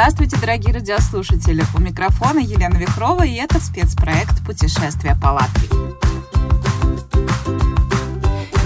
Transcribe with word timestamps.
Здравствуйте, 0.00 0.36
дорогие 0.40 0.72
радиослушатели! 0.72 1.64
У 1.74 1.80
микрофона 1.80 2.38
Елена 2.38 2.76
Вихрова, 2.76 3.26
и 3.26 3.34
это 3.34 3.58
спецпроект 3.58 4.46
«Путешествие 4.46 5.16
по 5.20 5.30
Латвии». 5.32 5.68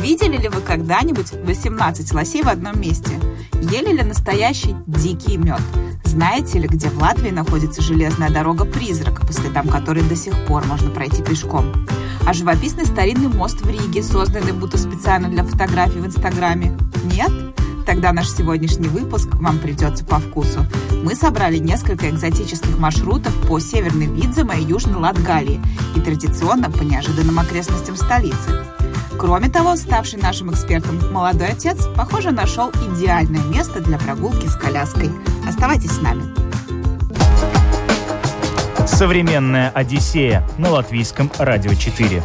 Видели 0.03 0.37
ли 0.37 0.51
вы 0.51 0.61
когда-нибудь 0.61 1.33
18 1.33 2.13
лосей 2.13 2.43
в 2.43 2.49
одном 2.49 2.79
месте? 2.79 3.19
Ели 3.63 3.97
ли 3.97 4.03
настоящий 4.03 4.77
дикий 4.87 5.39
мед? 5.39 5.63
Знаете 6.05 6.59
ли, 6.59 6.69
где 6.69 6.91
в 6.91 6.99
Латвии 6.99 7.31
находится 7.31 7.81
железная 7.81 8.29
дорога-призрак, 8.29 9.27
по 9.27 9.33
следам 9.33 9.69
которой 9.69 10.03
до 10.03 10.17
сих 10.17 10.35
пор 10.45 10.67
можно 10.67 10.91
пройти 10.91 11.23
пешком? 11.23 11.87
А 12.27 12.35
живописный 12.35 12.85
старинный 12.85 13.29
мост 13.29 13.63
в 13.63 13.71
Риге, 13.71 14.03
созданный 14.03 14.53
будто 14.53 14.77
специально 14.77 15.31
для 15.31 15.45
фотографий 15.45 16.01
в 16.01 16.07
Инстаграме? 16.07 16.77
Нет? 17.05 17.33
Тогда 17.87 18.13
наш 18.13 18.31
сегодняшний 18.31 18.89
выпуск 18.89 19.29
вам 19.35 19.59
придется 19.59 20.05
по 20.05 20.19
вкусу. 20.19 20.65
Мы 21.03 21.15
собрали 21.15 21.59
несколько 21.59 22.09
экзотических 22.09 22.79
маршрутов 22.79 23.35
по 23.49 23.59
Северной 23.59 24.07
Видземе 24.07 24.59
и 24.59 24.65
Южной 24.65 25.01
Латгалии 25.01 25.61
и 25.97 26.01
традиционно 26.01 26.71
по 26.71 26.83
неожиданным 26.83 27.39
окрестностям 27.39 27.97
столицы. 27.97 28.65
Кроме 29.19 29.49
того, 29.49 29.77
ставший 29.77 30.21
нашим 30.21 30.51
экспертом 30.53 30.99
молодой 31.13 31.49
отец, 31.49 31.87
похоже, 31.97 32.31
нашел 32.31 32.71
идеальное 32.71 33.43
место 33.45 33.81
для 33.81 33.99
прогулки 33.99 34.47
с 34.47 34.57
коляской. 34.57 35.11
Оставайтесь 35.47 35.93
с 35.93 36.01
нами. 36.01 36.23
Современная 38.87 39.71
Одиссея 39.71 40.49
на 40.59 40.71
латвийском 40.71 41.31
радио 41.39 41.75
4. 41.75 42.23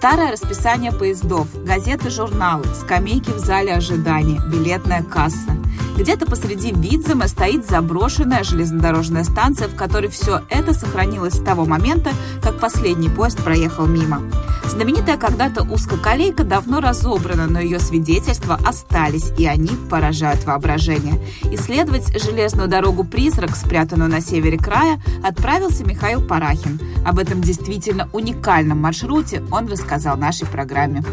Старое 0.00 0.32
расписание 0.32 0.92
поездов, 0.92 1.46
газеты, 1.62 2.08
журналы, 2.08 2.64
скамейки 2.74 3.28
в 3.32 3.38
зале 3.38 3.74
ожидания, 3.74 4.40
билетная 4.50 5.02
касса. 5.02 5.54
Где-то 6.00 6.24
посреди 6.24 6.72
Видзема 6.72 7.28
стоит 7.28 7.68
заброшенная 7.68 8.42
железнодорожная 8.42 9.22
станция, 9.22 9.68
в 9.68 9.76
которой 9.76 10.08
все 10.08 10.40
это 10.48 10.72
сохранилось 10.72 11.34
с 11.34 11.44
того 11.44 11.66
момента, 11.66 12.12
как 12.42 12.58
последний 12.58 13.10
поезд 13.10 13.36
проехал 13.44 13.84
мимо. 13.84 14.22
Знаменитая 14.64 15.18
когда-то 15.18 15.62
узкоколейка 15.62 16.42
давно 16.42 16.80
разобрана, 16.80 17.48
но 17.48 17.60
ее 17.60 17.78
свидетельства 17.78 18.58
остались, 18.66 19.30
и 19.36 19.44
они 19.44 19.68
поражают 19.90 20.42
воображение. 20.46 21.20
Исследовать 21.52 22.18
железную 22.18 22.66
дорогу-призрак, 22.68 23.54
спрятанную 23.54 24.08
на 24.08 24.22
севере 24.22 24.56
края, 24.56 25.02
отправился 25.22 25.84
Михаил 25.84 26.22
Парахин. 26.26 26.80
Об 27.04 27.18
этом 27.18 27.42
действительно 27.42 28.08
уникальном 28.14 28.80
маршруте 28.80 29.42
он 29.50 29.66
рассказал 29.66 30.16
нашей 30.16 30.46
программе. 30.46 31.04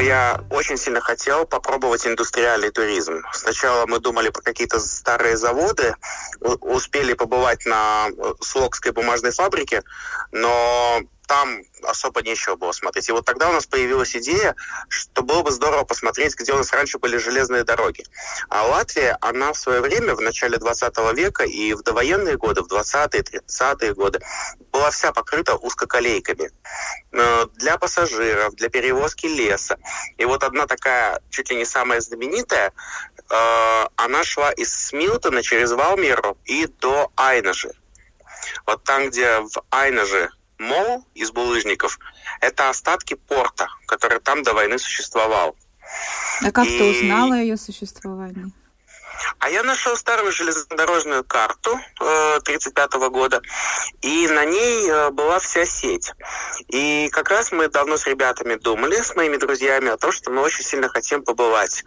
Я 0.00 0.40
очень 0.50 0.76
сильно 0.76 1.00
хотел 1.00 1.46
попробовать 1.46 2.06
индустриальный 2.06 2.70
туризм. 2.70 3.22
Сначала 3.32 3.86
мы 3.86 3.98
думали 3.98 4.30
про 4.30 4.42
какие-то 4.42 4.80
старые 4.80 5.36
заводы, 5.36 5.94
успели 6.40 7.12
побывать 7.12 7.66
на 7.66 8.08
э, 8.08 8.34
Слокской 8.40 8.92
бумажной 8.92 9.32
фабрике, 9.32 9.82
но 10.32 11.02
там 11.30 11.62
особо 11.84 12.22
нечего 12.22 12.56
было 12.56 12.72
смотреть. 12.72 13.08
И 13.08 13.12
вот 13.12 13.24
тогда 13.24 13.50
у 13.50 13.52
нас 13.52 13.64
появилась 13.64 14.16
идея, 14.16 14.56
что 14.88 15.22
было 15.22 15.42
бы 15.42 15.52
здорово 15.52 15.84
посмотреть, 15.84 16.34
где 16.34 16.52
у 16.52 16.56
нас 16.56 16.72
раньше 16.72 16.98
были 16.98 17.18
железные 17.18 17.62
дороги. 17.62 18.04
А 18.48 18.66
Латвия, 18.66 19.16
она 19.20 19.52
в 19.52 19.56
свое 19.56 19.80
время, 19.80 20.16
в 20.16 20.20
начале 20.20 20.58
20 20.58 20.98
века 21.14 21.44
и 21.44 21.72
в 21.74 21.84
довоенные 21.84 22.36
годы, 22.36 22.62
в 22.62 22.66
20-е, 22.66 23.22
30-е 23.22 23.94
годы, 23.94 24.18
была 24.72 24.90
вся 24.90 25.12
покрыта 25.12 25.54
узкоколейками 25.54 26.50
э, 27.12 27.46
для 27.54 27.78
пассажиров, 27.78 28.56
для 28.56 28.68
перевозки 28.68 29.26
леса. 29.26 29.78
И 30.16 30.24
вот 30.24 30.42
одна 30.42 30.66
такая, 30.66 31.20
чуть 31.30 31.48
ли 31.50 31.56
не 31.56 31.64
самая 31.64 32.00
знаменитая, 32.00 32.72
э, 32.72 33.84
она 33.94 34.24
шла 34.24 34.50
из 34.50 34.74
Смилтона 34.74 35.44
через 35.44 35.70
Валмеру 35.70 36.36
и 36.44 36.66
до 36.66 37.12
Айнажи. 37.14 37.70
Вот 38.66 38.82
там, 38.82 39.10
где 39.10 39.38
в 39.38 39.62
Айнаже 39.70 40.30
мол 40.60 41.04
из 41.14 41.32
булыжников– 41.32 41.98
это 42.40 42.68
остатки 42.68 43.14
порта, 43.14 43.68
который 43.86 44.20
там 44.20 44.42
до 44.42 44.54
войны 44.54 44.78
существовал. 44.78 45.56
А 46.42 46.52
как 46.52 46.66
и... 46.66 46.78
ты 46.78 46.84
узнала 46.84 47.36
о 47.36 47.38
ее 47.38 47.56
существовании? 47.56 48.52
А 49.38 49.50
я 49.50 49.62
нашел 49.62 49.96
старую 49.96 50.32
железнодорожную 50.32 51.24
карту 51.24 51.72
1935 51.98 52.94
э, 52.94 53.08
года, 53.08 53.42
и 54.02 54.28
на 54.28 54.44
ней 54.44 54.88
э, 54.88 55.10
была 55.10 55.38
вся 55.38 55.64
сеть. 55.66 56.12
И 56.68 57.08
как 57.10 57.30
раз 57.30 57.52
мы 57.52 57.68
давно 57.68 57.96
с 57.96 58.06
ребятами 58.06 58.54
думали, 58.56 58.96
с 58.96 59.14
моими 59.16 59.36
друзьями, 59.36 59.88
о 59.88 59.96
том, 59.96 60.12
что 60.12 60.30
мы 60.30 60.42
очень 60.42 60.64
сильно 60.64 60.88
хотим 60.88 61.22
побывать 61.22 61.84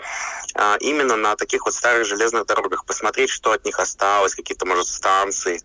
э, 0.56 0.78
именно 0.80 1.16
на 1.16 1.36
таких 1.36 1.66
вот 1.66 1.74
старых 1.74 2.06
железных 2.06 2.46
дорогах, 2.46 2.86
посмотреть, 2.86 3.30
что 3.30 3.52
от 3.52 3.66
них 3.66 3.80
осталось, 3.80 4.36
какие-то, 4.36 4.66
может, 4.66 4.88
станции 4.88 5.62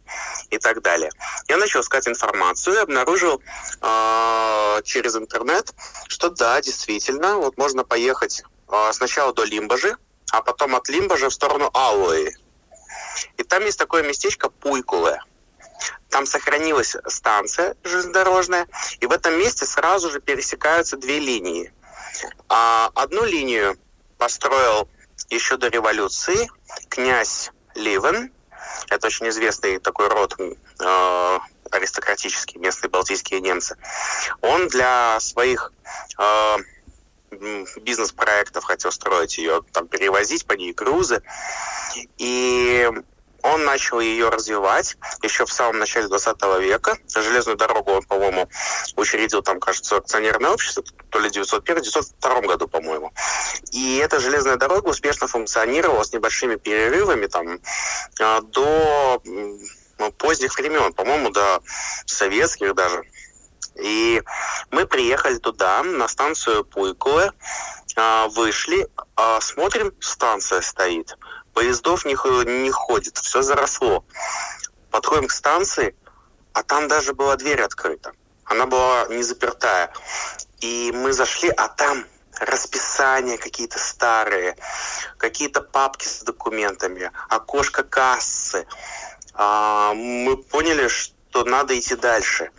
и 0.50 0.58
так 0.58 0.82
далее. 0.82 1.10
Я 1.48 1.56
начал 1.56 1.80
искать 1.80 2.08
информацию 2.08 2.76
и 2.76 2.80
обнаружил 2.80 3.42
э, 3.80 4.82
через 4.84 5.16
интернет, 5.16 5.72
что 6.08 6.30
да, 6.30 6.60
действительно, 6.60 7.36
вот 7.36 7.56
можно 7.56 7.84
поехать 7.84 8.42
э, 8.70 8.90
сначала 8.92 9.32
до 9.32 9.44
Лимбажи, 9.44 9.96
а 10.32 10.42
потом 10.42 10.74
от 10.74 10.88
Лимбажа 10.88 11.30
в 11.30 11.34
сторону 11.34 11.70
Аллои. 11.72 12.36
И 13.36 13.42
там 13.42 13.64
есть 13.64 13.78
такое 13.78 14.02
местечко 14.02 14.50
Пуйкуле. 14.50 15.20
Там 16.10 16.26
сохранилась 16.26 16.96
станция 17.06 17.76
железнодорожная, 17.84 18.66
и 19.00 19.06
в 19.06 19.12
этом 19.12 19.38
месте 19.38 19.66
сразу 19.66 20.10
же 20.10 20.20
пересекаются 20.20 20.96
две 20.96 21.18
линии. 21.18 21.72
А 22.48 22.90
одну 22.94 23.24
линию 23.24 23.78
построил 24.16 24.88
еще 25.28 25.56
до 25.56 25.68
революции 25.68 26.50
князь 26.88 27.50
Ливен. 27.74 28.32
Это 28.88 29.06
очень 29.06 29.28
известный 29.28 29.78
такой 29.78 30.08
род 30.08 30.34
э, 30.38 31.38
аристократический, 31.70 32.58
местные 32.58 32.90
балтийские 32.90 33.40
немцы. 33.40 33.76
Он 34.40 34.68
для 34.68 35.20
своих 35.20 35.72
э, 36.18 36.56
бизнес-проектов 37.30 38.64
хотел 38.64 38.92
строить 38.92 39.38
ее, 39.38 39.62
там 39.72 39.88
перевозить 39.88 40.46
по 40.46 40.52
ней 40.54 40.72
грузы. 40.72 41.22
И 42.18 42.88
он 43.42 43.64
начал 43.64 44.00
ее 44.00 44.28
развивать 44.28 44.96
еще 45.22 45.46
в 45.46 45.52
самом 45.52 45.78
начале 45.78 46.08
20 46.08 46.36
века. 46.60 46.96
Железную 47.14 47.56
дорогу 47.56 47.92
он, 47.92 48.02
по-моему, 48.02 48.48
учредил 48.96 49.42
там, 49.42 49.60
кажется, 49.60 49.96
акционерное 49.96 50.50
общество, 50.50 50.82
то 51.10 51.18
ли 51.20 51.28
901-902 51.28 52.46
году, 52.46 52.68
по-моему. 52.68 53.12
И 53.72 53.98
эта 53.98 54.18
железная 54.18 54.56
дорога 54.56 54.88
успешно 54.88 55.28
функционировала 55.28 56.02
с 56.02 56.12
небольшими 56.12 56.56
перерывами 56.56 57.26
там 57.26 57.60
а, 58.20 58.40
до 58.40 59.22
поздних 60.18 60.56
времен, 60.58 60.92
по-моему, 60.92 61.30
до 61.30 61.60
советских 62.06 62.74
даже. 62.74 63.02
И 63.78 64.22
мы 64.70 64.86
приехали 64.86 65.38
туда, 65.38 65.82
на 65.82 66.08
станцию 66.08 66.64
Пуйкуэ, 66.64 67.30
а, 67.96 68.28
вышли, 68.28 68.88
а, 69.16 69.40
смотрим, 69.40 69.92
станция 70.00 70.60
стоит. 70.60 71.16
Поездов 71.54 72.04
не, 72.04 72.12
не 72.62 72.70
ходит, 72.70 73.18
все 73.18 73.42
заросло. 73.42 74.04
Подходим 74.90 75.28
к 75.28 75.32
станции, 75.32 75.94
а 76.52 76.62
там 76.62 76.88
даже 76.88 77.14
была 77.14 77.36
дверь 77.36 77.62
открыта. 77.62 78.12
Она 78.44 78.66
была 78.66 79.06
не 79.08 79.22
запертая. 79.22 79.92
И 80.60 80.92
мы 80.92 81.12
зашли, 81.12 81.50
а 81.50 81.68
там 81.68 82.04
расписания 82.40 83.36
какие-то 83.36 83.78
старые, 83.78 84.56
какие-то 85.18 85.60
папки 85.60 86.06
с 86.06 86.22
документами, 86.22 87.10
окошко 87.28 87.82
кассы. 87.82 88.66
А, 89.34 89.92
мы 89.94 90.36
поняли, 90.36 90.88
что 90.88 91.17
то 91.44 91.50
надо 91.50 91.78
идти 91.78 91.94
дальше. 91.94 92.50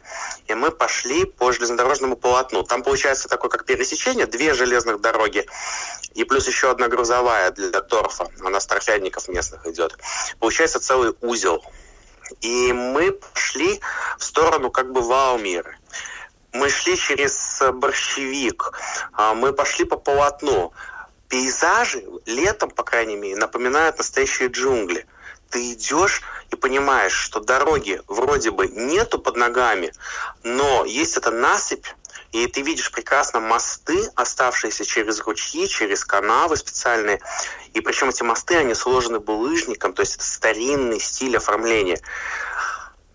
И 0.47 0.53
мы 0.53 0.71
пошли 0.71 1.25
по 1.25 1.51
железнодорожному 1.51 2.15
полотну. 2.15 2.63
Там 2.63 2.81
получается 2.83 3.27
такое, 3.27 3.49
как 3.49 3.65
пересечение, 3.65 4.25
две 4.25 4.53
железных 4.53 5.01
дороги 5.01 5.45
и 6.13 6.23
плюс 6.23 6.47
еще 6.47 6.71
одна 6.71 6.87
грузовая 6.87 7.51
для 7.51 7.81
торфа. 7.81 8.27
Она 8.39 8.59
с 8.59 8.65
торфянников 8.65 9.27
местных 9.27 9.65
идет. 9.67 9.97
Получается 10.39 10.79
целый 10.79 11.13
узел. 11.21 11.63
И 12.41 12.71
мы 12.71 13.11
пошли 13.11 13.81
в 14.17 14.23
сторону 14.23 14.71
как 14.71 14.91
бы 14.91 15.01
Валмиры. 15.01 15.77
Мы 16.53 16.69
шли 16.69 16.95
через 16.95 17.61
борщевик, 17.73 18.71
а, 19.13 19.33
мы 19.33 19.51
пошли 19.53 19.85
по 19.85 19.97
полотну. 19.97 20.71
Пейзажи 21.27 22.03
летом, 22.25 22.71
по 22.71 22.83
крайней 22.83 23.17
мере, 23.17 23.35
напоминают 23.35 23.97
настоящие 23.97 24.47
джунгли– 24.47 25.05
ты 25.49 25.73
идешь 25.73 26.21
и 26.51 26.55
понимаешь, 26.55 27.13
что 27.13 27.39
дороги 27.39 28.01
вроде 28.07 28.51
бы 28.51 28.67
нету 28.67 29.19
под 29.19 29.35
ногами, 29.35 29.91
но 30.43 30.85
есть 30.85 31.17
эта 31.17 31.31
насыпь, 31.31 31.85
и 32.31 32.45
ты 32.47 32.61
видишь 32.61 32.91
прекрасно 32.91 33.39
мосты, 33.39 34.09
оставшиеся 34.15 34.85
через 34.85 35.19
ручьи, 35.21 35.67
через 35.67 36.05
канавы 36.05 36.57
специальные. 36.57 37.21
И 37.73 37.81
причем 37.81 38.09
эти 38.09 38.21
мосты, 38.21 38.55
они 38.55 38.75
сложены 38.75 39.19
булыжником, 39.19 39.93
то 39.93 40.01
есть 40.01 40.15
это 40.15 40.25
старинный 40.25 40.99
стиль 40.99 41.37
оформления. 41.37 41.99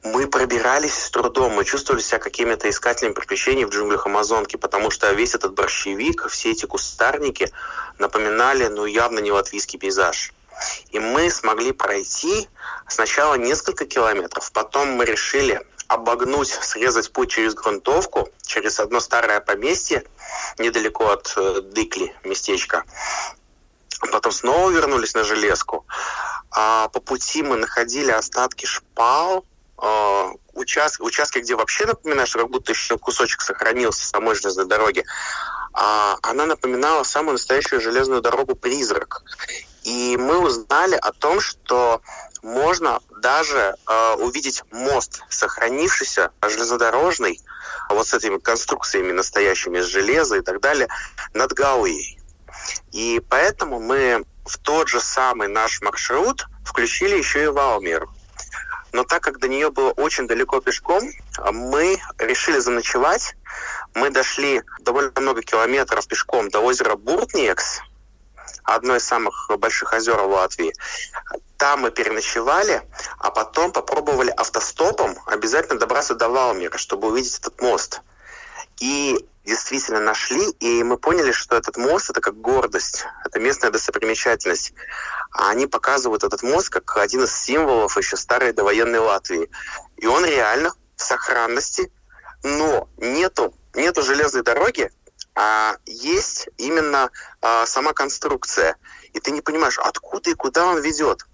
Мы 0.02 0.26
пробирались 0.26 0.98
с 0.98 1.10
трудом, 1.10 1.52
мы 1.52 1.64
чувствовали 1.64 2.02
себя 2.02 2.18
какими-то 2.18 2.68
искателями 2.68 3.14
приключений 3.14 3.64
в 3.64 3.70
джунглях 3.70 4.04
Амазонки, 4.04 4.56
потому 4.56 4.90
что 4.90 5.10
весь 5.12 5.34
этот 5.34 5.54
борщевик, 5.54 6.28
все 6.28 6.50
эти 6.50 6.66
кустарники 6.66 7.50
напоминали, 7.98 8.66
ну, 8.66 8.84
явно 8.84 9.20
не 9.20 9.32
латвийский 9.32 9.78
пейзаж. 9.78 10.33
И 10.90 10.98
мы 10.98 11.30
смогли 11.30 11.72
пройти 11.72 12.48
сначала 12.88 13.34
несколько 13.34 13.86
километров, 13.86 14.50
потом 14.52 14.92
мы 14.92 15.04
решили 15.04 15.60
обогнуть, 15.88 16.48
срезать 16.48 17.12
путь 17.12 17.30
через 17.30 17.54
грунтовку, 17.54 18.28
через 18.42 18.80
одно 18.80 19.00
старое 19.00 19.40
поместье, 19.40 20.04
недалеко 20.58 21.10
от 21.10 21.32
э, 21.36 21.60
Дыкли, 21.60 22.14
местечко. 22.24 22.84
Потом 24.12 24.32
снова 24.32 24.70
вернулись 24.70 25.14
на 25.14 25.24
железку. 25.24 25.86
А 26.50 26.88
по 26.88 27.00
пути 27.00 27.42
мы 27.42 27.56
находили 27.56 28.10
остатки 28.10 28.66
шпал, 28.66 29.44
э, 29.82 30.32
участки, 30.54 31.02
участки, 31.02 31.38
где 31.38 31.54
вообще 31.54 31.86
напоминаешь, 31.86 32.32
как 32.32 32.48
будто 32.48 32.72
еще 32.72 32.98
кусочек 32.98 33.42
сохранился 33.42 34.06
самой 34.06 34.34
железной 34.34 34.66
дороги. 34.66 35.04
А 35.72 36.16
она 36.22 36.46
напоминала 36.46 37.02
самую 37.02 37.32
настоящую 37.32 37.80
железную 37.80 38.22
дорогу 38.22 38.54
«Призрак». 38.54 39.22
И 39.84 40.16
мы 40.16 40.38
узнали 40.38 40.96
о 40.96 41.12
том, 41.12 41.40
что 41.40 42.00
можно 42.42 43.00
даже 43.20 43.76
э, 43.86 44.14
увидеть 44.14 44.62
мост, 44.70 45.22
сохранившийся, 45.28 46.30
железнодорожный, 46.42 47.40
вот 47.90 48.08
с 48.08 48.14
этими 48.14 48.38
конструкциями 48.38 49.12
настоящими 49.12 49.78
из 49.78 49.86
железа 49.86 50.36
и 50.36 50.40
так 50.40 50.60
далее, 50.60 50.88
над 51.34 51.52
Гауей. 51.52 52.18
И 52.92 53.22
поэтому 53.28 53.78
мы 53.78 54.24
в 54.46 54.58
тот 54.58 54.88
же 54.88 55.00
самый 55.00 55.48
наш 55.48 55.80
маршрут 55.82 56.46
включили 56.64 57.16
еще 57.16 57.44
и 57.44 57.48
Валмир. 57.48 58.08
Но 58.92 59.04
так 59.04 59.22
как 59.22 59.38
до 59.38 59.48
нее 59.48 59.70
было 59.70 59.90
очень 59.90 60.26
далеко 60.26 60.60
пешком, 60.60 61.02
мы 61.52 62.00
решили 62.18 62.58
заночевать. 62.58 63.34
Мы 63.94 64.10
дошли 64.10 64.62
довольно 64.80 65.12
много 65.20 65.42
километров 65.42 66.06
пешком 66.06 66.48
до 66.48 66.60
озера 66.60 66.96
Буртниекс, 66.96 67.80
одно 68.62 68.96
из 68.96 69.04
самых 69.04 69.50
больших 69.58 69.92
озер 69.92 70.20
в 70.20 70.30
Латвии. 70.30 70.74
Там 71.56 71.82
мы 71.82 71.90
переночевали, 71.90 72.82
а 73.18 73.30
потом 73.30 73.72
попробовали 73.72 74.30
автостопом 74.30 75.16
обязательно 75.26 75.78
добраться 75.78 76.14
до 76.14 76.28
Валмира, 76.28 76.78
чтобы 76.78 77.08
увидеть 77.08 77.38
этот 77.38 77.60
мост. 77.60 78.00
И 78.80 79.26
действительно 79.44 80.00
нашли, 80.00 80.50
и 80.60 80.82
мы 80.82 80.96
поняли, 80.96 81.32
что 81.32 81.56
этот 81.56 81.76
мост 81.76 82.10
это 82.10 82.20
как 82.20 82.40
гордость, 82.40 83.04
это 83.24 83.38
местная 83.38 83.70
достопримечательность. 83.70 84.72
А 85.30 85.50
они 85.50 85.66
показывают 85.66 86.24
этот 86.24 86.42
мост 86.42 86.70
как 86.70 86.96
один 86.96 87.24
из 87.24 87.34
символов 87.34 87.96
еще 87.96 88.16
старой 88.16 88.52
довоенной 88.52 89.00
Латвии. 89.00 89.50
И 89.96 90.06
он 90.06 90.24
реально 90.24 90.72
в 90.96 91.02
сохранности, 91.02 91.92
но 92.42 92.88
нету, 92.96 93.54
нету 93.74 94.02
железной 94.02 94.42
дороги, 94.42 94.90
а 95.34 95.76
есть 95.86 96.48
именно 96.58 97.10
а, 97.40 97.66
сама 97.66 97.92
конструкция. 97.92 98.76
И 99.12 99.20
ты 99.20 99.30
не 99.30 99.40
понимаешь, 99.40 99.78
откуда 99.78 100.30
и 100.30 100.34
куда 100.34 100.66
он 100.66 100.80
ведет. 100.80 101.26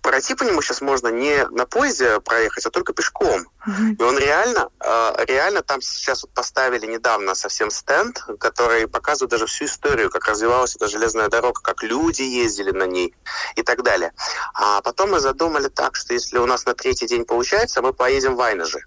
Пройти 0.00 0.34
по 0.34 0.44
нему 0.44 0.62
сейчас 0.62 0.80
можно 0.80 1.08
не 1.08 1.46
на 1.48 1.66
поезде 1.66 2.20
проехать, 2.20 2.64
а 2.64 2.70
только 2.70 2.92
пешком. 2.92 3.46
Mm-hmm. 3.66 3.96
И 3.98 4.02
он 4.02 4.16
реально, 4.16 4.70
э, 4.80 5.24
реально 5.26 5.62
там 5.62 5.82
сейчас 5.82 6.22
вот 6.22 6.32
поставили 6.32 6.86
недавно 6.86 7.34
совсем 7.34 7.70
стенд, 7.70 8.24
который 8.38 8.86
показывает 8.86 9.32
даже 9.32 9.46
всю 9.46 9.64
историю, 9.64 10.08
как 10.08 10.26
развивалась 10.26 10.76
эта 10.76 10.86
железная 10.86 11.28
дорога, 11.28 11.60
как 11.60 11.82
люди 11.82 12.22
ездили 12.22 12.70
на 12.70 12.84
ней 12.84 13.14
и 13.56 13.62
так 13.62 13.82
далее. 13.82 14.12
А 14.54 14.80
потом 14.82 15.10
мы 15.10 15.20
задумали 15.20 15.68
так, 15.68 15.96
что 15.96 16.14
если 16.14 16.38
у 16.38 16.46
нас 16.46 16.64
на 16.64 16.74
третий 16.74 17.06
день 17.06 17.24
получается, 17.24 17.82
мы 17.82 17.92
поедем 17.92 18.36
в 18.36 18.40
Айнажи. 18.40 18.80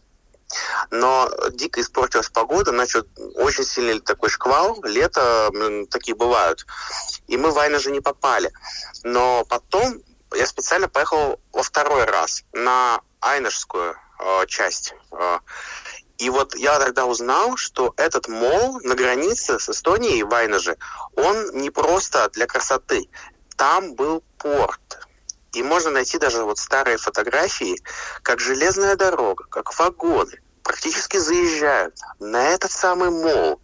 Но 0.90 1.30
дико 1.52 1.82
испортилась 1.82 2.30
погода, 2.30 2.72
начал 2.72 3.04
очень 3.36 3.64
сильный 3.64 4.00
такой 4.00 4.30
шквал, 4.30 4.82
лето, 4.84 5.52
такие 5.90 6.16
бывают. 6.16 6.66
И 7.28 7.38
мы 7.38 7.52
в 7.52 7.54
Вайна 7.54 7.80
же 7.80 7.92
не 7.92 8.02
попали. 8.02 8.52
Но 9.04 9.46
потом 9.46 10.02
я 10.34 10.46
специально 10.46 10.88
поехал 10.88 11.40
во 11.52 11.64
второй 11.64 12.06
раз 12.06 12.44
на 12.54 13.02
Айнажскую 13.20 13.96
э, 14.20 14.46
часть. 14.48 14.94
Э, 15.12 15.40
и 16.18 16.30
вот 16.30 16.56
я 16.56 16.78
тогда 16.80 17.06
узнал, 17.06 17.58
что 17.58 17.94
этот 17.98 18.28
мол 18.28 18.80
на 18.82 18.96
границе 18.96 19.60
с 19.60 19.70
Эстонией, 19.70 20.24
в 20.24 20.34
Айнаже, 20.34 20.78
он 21.16 21.52
не 21.54 21.72
просто 21.72 22.30
для 22.30 22.46
красоты. 22.46 23.10
Там 23.58 23.96
был 23.96 24.24
порт. 24.38 25.08
И 25.54 25.64
можно 25.64 25.92
найти 25.92 26.18
даже 26.18 26.44
вот 26.44 26.58
старые 26.58 26.98
фотографии, 26.98 27.82
как 28.24 28.40
железная 28.40 28.96
дорога, 28.96 29.46
как 29.50 29.78
вагоны 29.78 30.40
практически 30.64 31.18
заезжают 31.18 31.96
на 32.20 32.50
этот 32.50 32.72
самый 32.72 33.10
мол. 33.10 33.60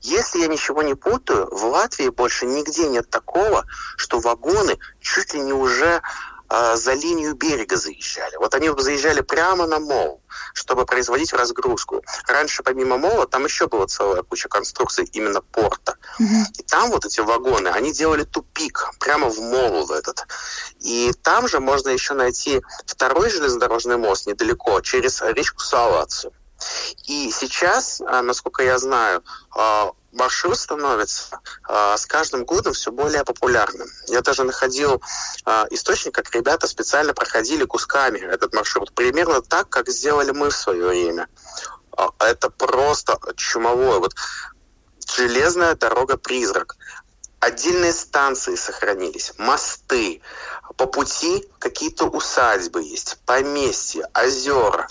Если 0.00 0.40
я 0.40 0.46
ничего 0.46 0.82
не 0.82 0.94
путаю, 0.94 1.48
в 1.50 1.64
Латвии 1.64 2.08
больше 2.10 2.46
нигде 2.46 2.88
нет 2.88 3.08
такого, 3.10 3.64
что 3.96 4.20
вагоны 4.20 4.78
чуть 5.00 5.34
ли 5.34 5.40
не 5.40 5.52
уже 5.52 6.02
э, 6.50 6.76
за 6.76 6.92
линию 6.94 7.34
берега 7.34 7.76
заезжали. 7.76 8.36
Вот 8.36 8.54
они 8.54 8.70
заезжали 8.76 9.20
прямо 9.20 9.66
на 9.66 9.78
мол, 9.78 10.20
чтобы 10.52 10.84
производить 10.86 11.32
разгрузку. 11.32 12.02
Раньше 12.26 12.62
помимо 12.62 12.98
мола 12.98 13.26
там 13.26 13.44
еще 13.44 13.66
была 13.66 13.86
целая 13.86 14.22
куча 14.22 14.48
конструкций 14.48 15.08
именно 15.12 15.40
порта. 15.40 15.96
Mm-hmm. 16.20 16.44
И 16.58 16.62
там 16.62 16.90
вот 16.90 17.04
эти 17.04 17.20
вагоны, 17.20 17.68
они 17.68 17.92
делали 17.92 18.24
тупик 18.24 18.90
прямо 19.00 19.28
в 19.28 19.38
мол 19.38 19.86
в 19.86 19.92
этот. 19.92 20.26
И 20.80 21.12
там 21.22 21.48
же 21.48 21.60
можно 21.60 21.90
еще 21.90 22.14
найти 22.14 22.62
второй 22.86 23.30
железнодорожный 23.30 23.96
мост 23.96 24.26
недалеко, 24.26 24.80
через 24.80 25.22
речку 25.22 25.60
Салацию. 25.60 26.32
И 27.06 27.30
сейчас, 27.30 28.00
а, 28.00 28.22
насколько 28.22 28.62
я 28.62 28.78
знаю, 28.78 29.22
а, 30.14 30.18
маршрут 30.18 30.58
становится 30.58 31.40
э, 31.68 31.96
с 31.96 32.06
каждым 32.06 32.44
годом 32.44 32.72
все 32.72 32.90
более 32.90 33.24
популярным. 33.24 33.88
Я 34.08 34.20
даже 34.22 34.44
находил 34.44 35.02
э, 35.46 35.64
источник, 35.70 36.14
как 36.14 36.34
ребята 36.34 36.66
специально 36.66 37.14
проходили 37.14 37.64
кусками 37.64 38.18
этот 38.18 38.54
маршрут, 38.54 38.92
примерно 38.94 39.42
так, 39.42 39.68
как 39.68 39.88
сделали 39.88 40.30
мы 40.30 40.50
в 40.50 40.56
свое 40.56 40.88
время. 40.88 41.28
Э, 41.96 42.06
это 42.20 42.50
просто 42.50 43.18
чумовое. 43.36 43.98
Вот 43.98 44.14
железная 45.06 45.74
дорога-призрак. 45.74 46.76
Отдельные 47.40 47.92
станции 47.92 48.54
сохранились, 48.54 49.34
мосты, 49.36 50.22
по 50.78 50.86
пути 50.86 51.46
какие-то 51.58 52.06
усадьбы 52.06 52.82
есть, 52.82 53.18
поместья, 53.26 54.08
озера. 54.14 54.88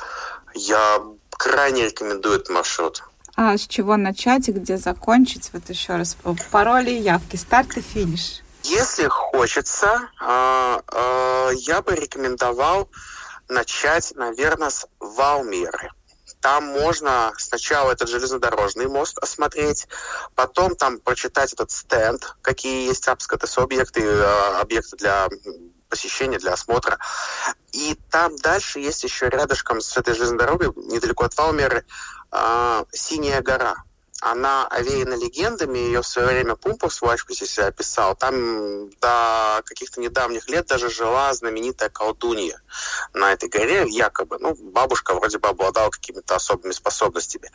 Я 0.53 1.03
крайне 1.31 1.85
рекомендую 1.85 2.35
этот 2.35 2.49
маршрут. 2.49 3.03
А 3.35 3.57
с 3.57 3.67
чего 3.67 3.97
начать 3.97 4.47
и 4.49 4.51
где 4.51 4.77
закончить? 4.77 5.49
Вот 5.53 5.69
еще 5.69 5.95
раз, 5.95 6.15
пароли 6.51 6.91
и 6.91 7.01
явки, 7.01 7.35
старт 7.35 7.77
и 7.77 7.81
финиш. 7.81 8.41
Если 8.63 9.07
хочется, 9.07 10.09
э, 10.21 10.79
э, 10.91 11.49
я 11.57 11.81
бы 11.81 11.95
рекомендовал 11.95 12.89
начать, 13.49 14.13
наверное, 14.15 14.69
с 14.69 14.87
Валмеры. 14.99 15.91
Там 16.39 16.65
можно 16.65 17.33
сначала 17.37 17.91
этот 17.91 18.09
железнодорожный 18.09 18.87
мост 18.87 19.17
осмотреть, 19.17 19.87
потом 20.35 20.75
там 20.75 20.99
прочитать 20.99 21.53
этот 21.53 21.71
стенд, 21.71 22.35
какие 22.41 22.87
есть 22.87 23.07
объекты, 23.07 24.01
э, 24.01 24.59
объекты 24.59 24.97
для 24.97 25.27
посещения, 25.89 26.39
для 26.39 26.53
осмотра. 26.53 26.97
И 27.71 27.97
там 28.09 28.35
дальше 28.37 28.79
есть 28.79 29.03
еще 29.03 29.29
рядышком 29.29 29.79
с 29.79 29.95
этой 29.95 30.15
железной 30.15 30.39
дорогой, 30.39 30.73
недалеко 30.75 31.25
от 31.25 31.37
Валмеры, 31.37 31.85
э, 32.33 32.85
Синяя 32.91 33.41
гора. 33.41 33.75
Она 34.25 34.65
овеяна 34.67 35.15
легендами, 35.15 35.79
ее 35.79 36.01
в 36.01 36.07
свое 36.07 36.29
время 36.29 36.55
Пумпус 36.55 37.01
в 37.01 37.05
Ачписе 37.09 37.63
описал. 37.63 38.15
Там 38.15 38.89
до 39.01 39.61
каких-то 39.65 39.99
недавних 39.99 40.47
лет 40.47 40.65
даже 40.67 40.89
жила 40.89 41.33
знаменитая 41.33 41.89
колдунья 41.89 42.61
на 43.13 43.33
этой 43.33 43.49
горе, 43.49 43.85
якобы. 43.89 44.37
Ну, 44.39 44.55
бабушка 44.55 45.13
вроде 45.13 45.39
бы 45.39 45.49
обладала 45.49 45.89
какими-то 45.89 46.37
особыми 46.37 46.71
способностями. 46.71 47.51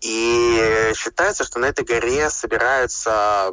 И 0.00 0.92
считается, 0.96 1.44
что 1.44 1.60
на 1.60 1.66
этой 1.66 1.84
горе 1.84 2.28
собираются 2.28 3.52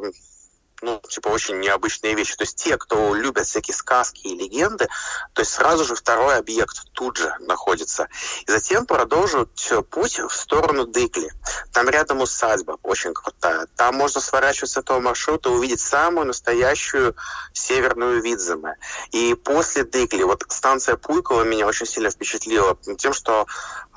ну, 0.82 1.00
типа, 1.08 1.28
очень 1.28 1.58
необычные 1.60 2.14
вещи. 2.14 2.36
То 2.36 2.44
есть 2.44 2.56
те, 2.56 2.76
кто 2.76 3.14
любят 3.14 3.46
всякие 3.46 3.74
сказки 3.74 4.26
и 4.26 4.34
легенды, 4.34 4.88
то 5.32 5.42
есть 5.42 5.52
сразу 5.52 5.84
же 5.84 5.94
второй 5.94 6.36
объект 6.36 6.84
тут 6.92 7.16
же 7.16 7.34
находится. 7.40 8.08
И 8.46 8.50
затем 8.50 8.86
продолжу 8.86 9.48
путь 9.90 10.18
в 10.18 10.30
сторону 10.30 10.86
Дыкли. 10.86 11.32
Там 11.72 11.88
рядом 11.88 12.20
усадьба, 12.20 12.78
очень 12.82 13.14
крутая. 13.14 13.66
Там 13.76 13.96
можно 13.96 14.20
сворачивать 14.20 14.70
с 14.70 14.76
этого 14.76 15.00
маршрута, 15.00 15.50
увидеть 15.50 15.80
самую 15.80 16.26
настоящую 16.26 17.16
северную 17.52 18.22
Видземе. 18.22 18.76
И 19.12 19.34
после 19.34 19.84
Дыкли, 19.84 20.22
вот 20.22 20.44
станция 20.48 20.96
Пуйкова 20.96 21.42
меня 21.42 21.66
очень 21.66 21.86
сильно 21.86 22.10
впечатлила 22.10 22.76
тем, 22.98 23.12
что 23.12 23.46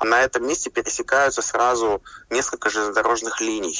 на 0.00 0.22
этом 0.22 0.46
месте 0.46 0.70
пересекаются 0.70 1.42
сразу 1.42 2.02
несколько 2.30 2.70
железнодорожных 2.70 3.40
линий. 3.40 3.78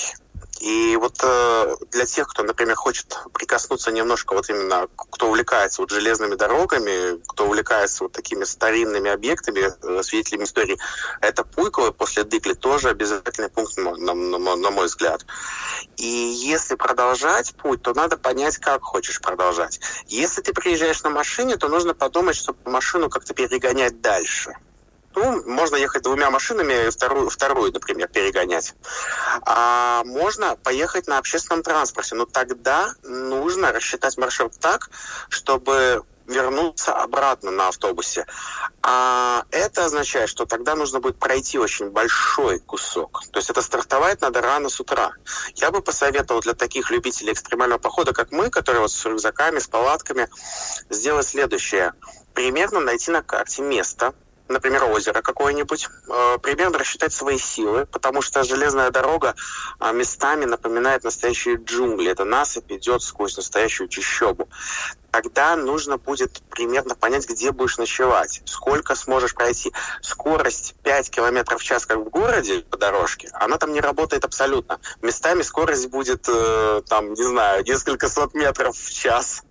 И 0.62 0.94
вот 0.94 1.18
э, 1.24 1.76
для 1.90 2.06
тех, 2.06 2.28
кто, 2.28 2.44
например, 2.44 2.76
хочет 2.76 3.18
прикоснуться 3.34 3.90
немножко 3.90 4.32
вот 4.32 4.48
именно, 4.48 4.86
кто 4.94 5.26
увлекается 5.26 5.82
вот 5.82 5.90
железными 5.90 6.36
дорогами, 6.36 7.20
кто 7.26 7.46
увлекается 7.46 8.04
вот 8.04 8.12
такими 8.12 8.44
старинными 8.44 9.10
объектами, 9.10 9.58
э, 9.58 10.02
свидетелями 10.04 10.44
истории, 10.44 10.78
это 11.20 11.42
Пуйково 11.42 11.90
после 11.90 12.22
Дыкли 12.22 12.52
тоже 12.52 12.90
обязательный 12.90 13.48
пункт, 13.48 13.76
на, 13.76 13.96
на, 13.96 14.54
на 14.54 14.70
мой 14.70 14.86
взгляд. 14.86 15.26
И 15.96 16.06
если 16.06 16.76
продолжать 16.76 17.56
путь, 17.56 17.82
то 17.82 17.92
надо 17.92 18.16
понять, 18.16 18.58
как 18.58 18.82
хочешь 18.82 19.20
продолжать. 19.20 19.80
Если 20.06 20.42
ты 20.42 20.52
приезжаешь 20.52 21.02
на 21.02 21.10
машине, 21.10 21.56
то 21.56 21.66
нужно 21.66 21.92
подумать, 21.92 22.36
чтобы 22.36 22.70
машину 22.70 23.10
как-то 23.10 23.34
перегонять 23.34 24.00
дальше 24.00 24.54
ну, 25.14 25.42
можно 25.46 25.76
ехать 25.76 26.02
двумя 26.02 26.30
машинами, 26.30 26.90
вторую, 26.90 27.30
вторую, 27.30 27.72
например, 27.72 28.08
перегонять. 28.08 28.74
А 29.42 30.02
можно 30.04 30.56
поехать 30.56 31.06
на 31.06 31.18
общественном 31.18 31.62
транспорте, 31.62 32.14
но 32.14 32.26
тогда 32.26 32.94
нужно 33.02 33.72
рассчитать 33.72 34.16
маршрут 34.18 34.58
так, 34.58 34.90
чтобы 35.28 36.02
вернуться 36.26 36.94
обратно 36.94 37.50
на 37.50 37.68
автобусе. 37.68 38.26
А 38.82 39.44
это 39.50 39.84
означает, 39.84 40.28
что 40.28 40.46
тогда 40.46 40.74
нужно 40.74 41.00
будет 41.00 41.18
пройти 41.18 41.58
очень 41.58 41.90
большой 41.90 42.58
кусок. 42.58 43.22
То 43.30 43.38
есть 43.38 43.50
это 43.50 43.62
стартовать 43.62 44.20
надо 44.20 44.40
рано 44.40 44.68
с 44.68 44.80
утра. 44.80 45.12
Я 45.54 45.70
бы 45.70 45.82
посоветовал 45.82 46.40
для 46.40 46.54
таких 46.54 46.90
любителей 46.90 47.32
экстремального 47.32 47.78
похода, 47.78 48.12
как 48.12 48.32
мы, 48.32 48.50
которые 48.50 48.82
вот 48.82 48.92
с 48.92 49.04
рюкзаками, 49.04 49.58
с 49.58 49.66
палатками, 49.66 50.28
сделать 50.90 51.26
следующее. 51.26 51.92
Примерно 52.34 52.80
найти 52.80 53.10
на 53.10 53.22
карте 53.22 53.62
место, 53.62 54.14
например, 54.52 54.84
озеро 54.84 55.22
какое-нибудь, 55.22 55.88
э, 56.08 56.38
примерно 56.42 56.78
рассчитать 56.78 57.12
свои 57.12 57.38
силы, 57.38 57.86
потому 57.86 58.22
что 58.22 58.44
железная 58.44 58.90
дорога 58.90 59.34
э, 59.80 59.92
местами 59.92 60.44
напоминает 60.44 61.04
настоящие 61.04 61.56
джунгли. 61.56 62.10
Это 62.10 62.24
насыпь 62.24 62.70
идет 62.70 63.02
сквозь 63.02 63.36
настоящую 63.36 63.88
чащобу. 63.88 64.48
Тогда 65.10 65.56
нужно 65.56 65.98
будет 65.98 66.40
примерно 66.48 66.94
понять, 66.94 67.28
где 67.28 67.52
будешь 67.52 67.76
ночевать, 67.76 68.40
сколько 68.46 68.94
сможешь 68.94 69.34
пройти. 69.34 69.72
Скорость 70.00 70.74
5 70.82 71.10
км 71.10 71.58
в 71.58 71.62
час, 71.62 71.84
как 71.84 71.98
в 71.98 72.08
городе 72.08 72.60
по 72.60 72.78
дорожке, 72.78 73.28
она 73.34 73.58
там 73.58 73.72
не 73.72 73.80
работает 73.80 74.24
абсолютно. 74.24 74.80
Местами 75.02 75.42
скорость 75.42 75.88
будет, 75.88 76.26
э, 76.28 76.82
там, 76.88 77.12
не 77.12 77.24
знаю, 77.24 77.62
несколько 77.64 78.08
сот 78.08 78.32
метров 78.32 78.74
в 78.76 78.90
час 78.90 79.42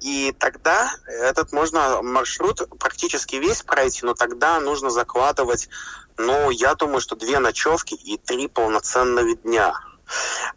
и 0.00 0.34
тогда 0.38 0.90
этот 1.06 1.52
можно 1.52 2.02
маршрут 2.02 2.62
практически 2.78 3.36
весь 3.36 3.62
пройти, 3.62 4.04
но 4.04 4.14
тогда 4.14 4.60
нужно 4.60 4.90
закладывать, 4.90 5.68
ну, 6.16 6.50
я 6.50 6.74
думаю, 6.74 7.00
что 7.00 7.16
две 7.16 7.38
ночевки 7.38 7.94
и 7.94 8.18
три 8.18 8.48
полноценных 8.48 9.42
дня. 9.42 9.74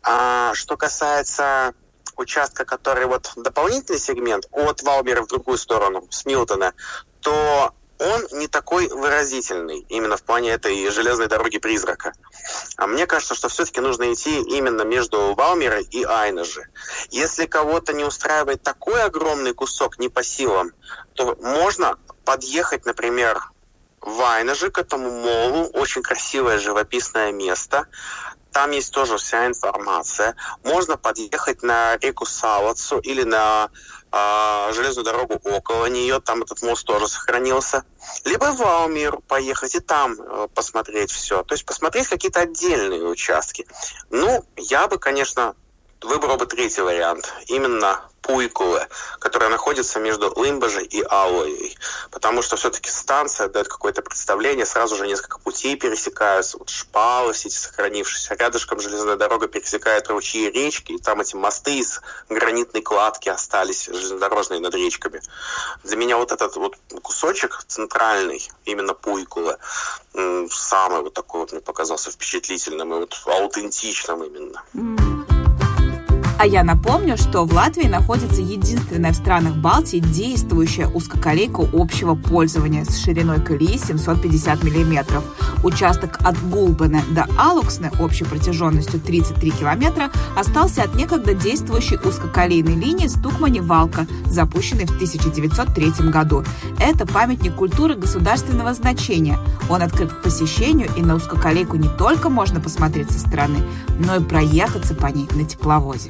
А 0.02 0.54
что 0.56 0.78
касается 0.78 1.74
участка, 2.18 2.66
который 2.66 3.06
вот 3.06 3.32
дополнительный 3.36 4.00
сегмент 4.00 4.48
от 4.52 4.82
Валбера 4.84 5.22
в 5.22 5.28
другую 5.28 5.58
сторону, 5.58 6.08
с 6.10 6.26
Милтона, 6.26 6.74
то 7.22 7.74
он 8.00 8.28
не 8.32 8.48
такой 8.48 8.88
выразительный 8.88 9.86
именно 9.90 10.18
в 10.18 10.24
плане 10.24 10.52
этой 10.52 10.90
железной 10.90 11.28
дороги 11.28 11.58
призрака. 11.58 12.14
А 12.76 12.88
мне 12.88 13.08
кажется, 13.08 13.36
что 13.36 13.50
все-таки 13.50 13.82
нужно 13.82 14.12
идти 14.14 14.42
именно 14.42 14.82
между 14.82 15.34
Валмерой 15.36 15.84
и 15.84 16.04
Айнажи. 16.04 16.68
Если 17.10 17.46
кого-то 17.46 17.94
не 17.94 18.04
устраивает 18.04 18.62
такой 18.62 19.02
огромный 19.02 19.54
кусок 19.54 20.00
не 20.00 20.10
по 20.10 20.24
силам, 20.24 20.72
то 21.14 21.38
можно 21.42 21.98
подъехать, 22.26 22.86
например, 22.86 23.42
в 24.04 24.22
Айнаже 24.22 24.70
к 24.70 24.78
этому 24.78 25.10
молу, 25.10 25.70
очень 25.74 26.04
красивое 26.04 26.60
живописное 26.60 27.32
место. 27.32 27.88
Там 28.52 28.72
есть 28.72 28.94
тоже 28.94 29.18
вся 29.18 29.48
информация. 29.48 30.36
Можно 30.64 30.96
подъехать 30.96 31.64
на 31.64 31.98
реку 31.98 32.26
Салацу 32.26 33.00
или 33.00 33.24
на 33.24 33.72
а, 34.12 34.72
железную 34.74 35.06
дорогу 35.06 35.40
около 35.44 35.88
нее, 35.88 36.20
там 36.20 36.44
этот 36.44 36.62
мост 36.62 36.86
тоже 36.86 37.08
сохранился. 37.08 37.84
Либо 38.26 38.52
в 38.52 38.58
Ваумир 38.58 39.18
поехать 39.28 39.74
и 39.74 39.80
там 39.80 40.14
э, 40.20 40.48
посмотреть 40.54 41.10
все. 41.10 41.42
То 41.42 41.56
есть 41.56 41.66
посмотреть 41.66 42.08
какие-то 42.08 42.42
отдельные 42.42 43.08
участки. 43.08 43.66
Ну, 44.12 44.46
я 44.56 44.88
бы, 44.88 45.00
конечно, 45.00 45.56
выбрал 46.04 46.38
бы 46.38 46.46
третий 46.46 46.82
вариант. 46.82 47.34
Именно 47.48 48.02
Пуйкуле, 48.24 48.88
которая 49.20 49.50
находится 49.50 50.00
между 50.00 50.34
Лимбажей 50.42 50.86
и 50.86 51.04
Аллой. 51.04 51.78
Потому 52.10 52.42
что 52.42 52.56
все-таки 52.56 52.90
станция 52.90 53.50
дает 53.50 53.68
какое-то 53.68 54.02
представление, 54.02 54.66
сразу 54.66 54.96
же 54.96 55.06
несколько 55.06 55.40
путей 55.40 55.76
пересекаются, 55.76 56.58
вот 56.58 56.70
шпалы 56.70 57.34
все 57.34 57.50
эти 57.50 57.58
сохранившиеся. 57.58 58.36
Рядышком 58.36 58.80
железная 58.80 59.18
дорога 59.18 59.48
пересекает 59.48 60.08
ручьи 60.08 60.48
и 60.48 60.52
речки, 60.52 60.94
и 60.94 60.98
там 60.98 61.20
эти 61.20 61.36
мосты 61.36 61.80
из 61.80 62.02
гранитной 62.30 62.82
кладки 62.82 63.28
остались 63.28 63.88
железнодорожные 63.88 64.62
над 64.62 64.74
речками. 64.74 65.22
Для 65.84 65.98
меня 65.98 66.18
вот 66.18 66.32
этот 66.32 66.56
вот 66.56 66.78
кусочек 67.02 67.66
центральный, 67.68 68.50
именно 68.64 68.94
Пуйкуле, 68.94 69.58
самый 70.50 71.02
вот 71.02 71.14
такой 71.14 71.42
вот 71.42 71.52
мне 71.52 71.62
показался 71.62 72.10
впечатлительным 72.10 72.94
и 72.94 73.00
вот 73.00 73.22
аутентичным 73.26 74.24
именно. 74.24 74.64
Mm. 74.74 75.13
А 76.44 76.46
я 76.46 76.62
напомню, 76.66 77.16
что 77.16 77.46
в 77.46 77.54
Латвии 77.54 77.88
находится 77.88 78.42
единственная 78.42 79.14
в 79.14 79.16
странах 79.16 79.56
Балтии 79.56 80.00
действующая 80.00 80.88
узкоколейка 80.88 81.66
общего 81.72 82.16
пользования 82.16 82.84
с 82.84 82.98
шириной 82.98 83.40
колеи 83.40 83.78
750 83.78 84.62
мм. 84.62 85.24
Участок 85.64 86.20
от 86.22 86.38
Гулбена 86.50 87.02
до 87.12 87.28
Алуксны 87.38 87.92
общей 87.98 88.26
протяженностью 88.26 89.00
33 89.00 89.52
км 89.52 90.12
остался 90.36 90.84
от 90.84 90.96
некогда 90.96 91.34
действующей 91.34 91.98
узкоколейной 92.04 92.76
линии 92.76 93.08
Стукмани-Валка, 93.08 94.06
запущенной 94.26 94.86
в 94.86 94.96
1903 94.96 96.10
году. 96.10 96.44
Это 96.78 97.08
памятник 97.08 97.56
культуры 97.56 97.96
государственного 97.96 98.74
значения. 98.74 99.40
Он 99.70 99.82
открыт 99.82 100.12
к 100.12 100.22
посещению, 100.22 100.90
и 100.98 101.02
на 101.02 101.16
узкоколейку 101.16 101.78
не 101.78 101.88
только 101.88 102.28
можно 102.28 102.60
посмотреть 102.60 103.12
со 103.12 103.20
стороны, 103.20 103.60
но 103.98 104.18
и 104.18 104.20
проехаться 104.20 104.94
по 104.94 105.08
ней 105.08 105.30
на 105.36 105.46
тепловозе. 105.46 106.10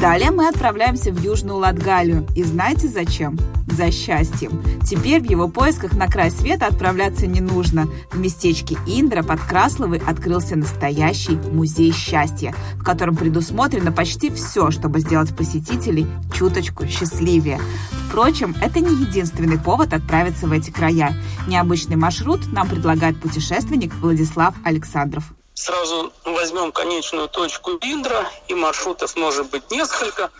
Далее 0.00 0.30
мы 0.30 0.48
отправляемся 0.48 1.12
в 1.12 1.22
Южную 1.22 1.58
Латгалию. 1.58 2.26
И 2.34 2.42
знаете 2.42 2.88
зачем? 2.88 3.38
За 3.66 3.90
счастьем. 3.92 4.62
Теперь 4.82 5.20
в 5.20 5.30
его 5.30 5.46
поисках 5.46 5.92
на 5.92 6.06
край 6.06 6.30
света 6.30 6.68
отправляться 6.68 7.26
не 7.26 7.42
нужно. 7.42 7.86
В 8.10 8.18
местечке 8.18 8.78
Индра 8.86 9.22
под 9.22 9.40
Красловой 9.40 9.98
открылся 9.98 10.56
настоящий 10.56 11.36
музей 11.52 11.92
счастья, 11.92 12.54
в 12.76 12.82
котором 12.82 13.14
предусмотрено 13.14 13.92
почти 13.92 14.30
все, 14.30 14.70
чтобы 14.70 15.00
сделать 15.00 15.36
посетителей 15.36 16.06
чуточку 16.32 16.86
счастливее. 16.86 17.60
Впрочем, 18.08 18.56
это 18.62 18.80
не 18.80 18.94
единственный 18.94 19.58
повод 19.58 19.92
отправиться 19.92 20.46
в 20.46 20.52
эти 20.52 20.70
края. 20.70 21.12
Необычный 21.46 21.96
маршрут 21.96 22.50
нам 22.54 22.66
предлагает 22.66 23.20
путешественник 23.20 23.92
Владислав 23.96 24.54
Александров. 24.64 25.34
Сразу 25.60 26.10
возьмем 26.24 26.72
конечную 26.72 27.28
точку 27.28 27.72
Индра, 27.82 28.26
и 28.48 28.54
маршрутов 28.54 29.14
может 29.16 29.50
быть 29.50 29.70
несколько. 29.70 30.30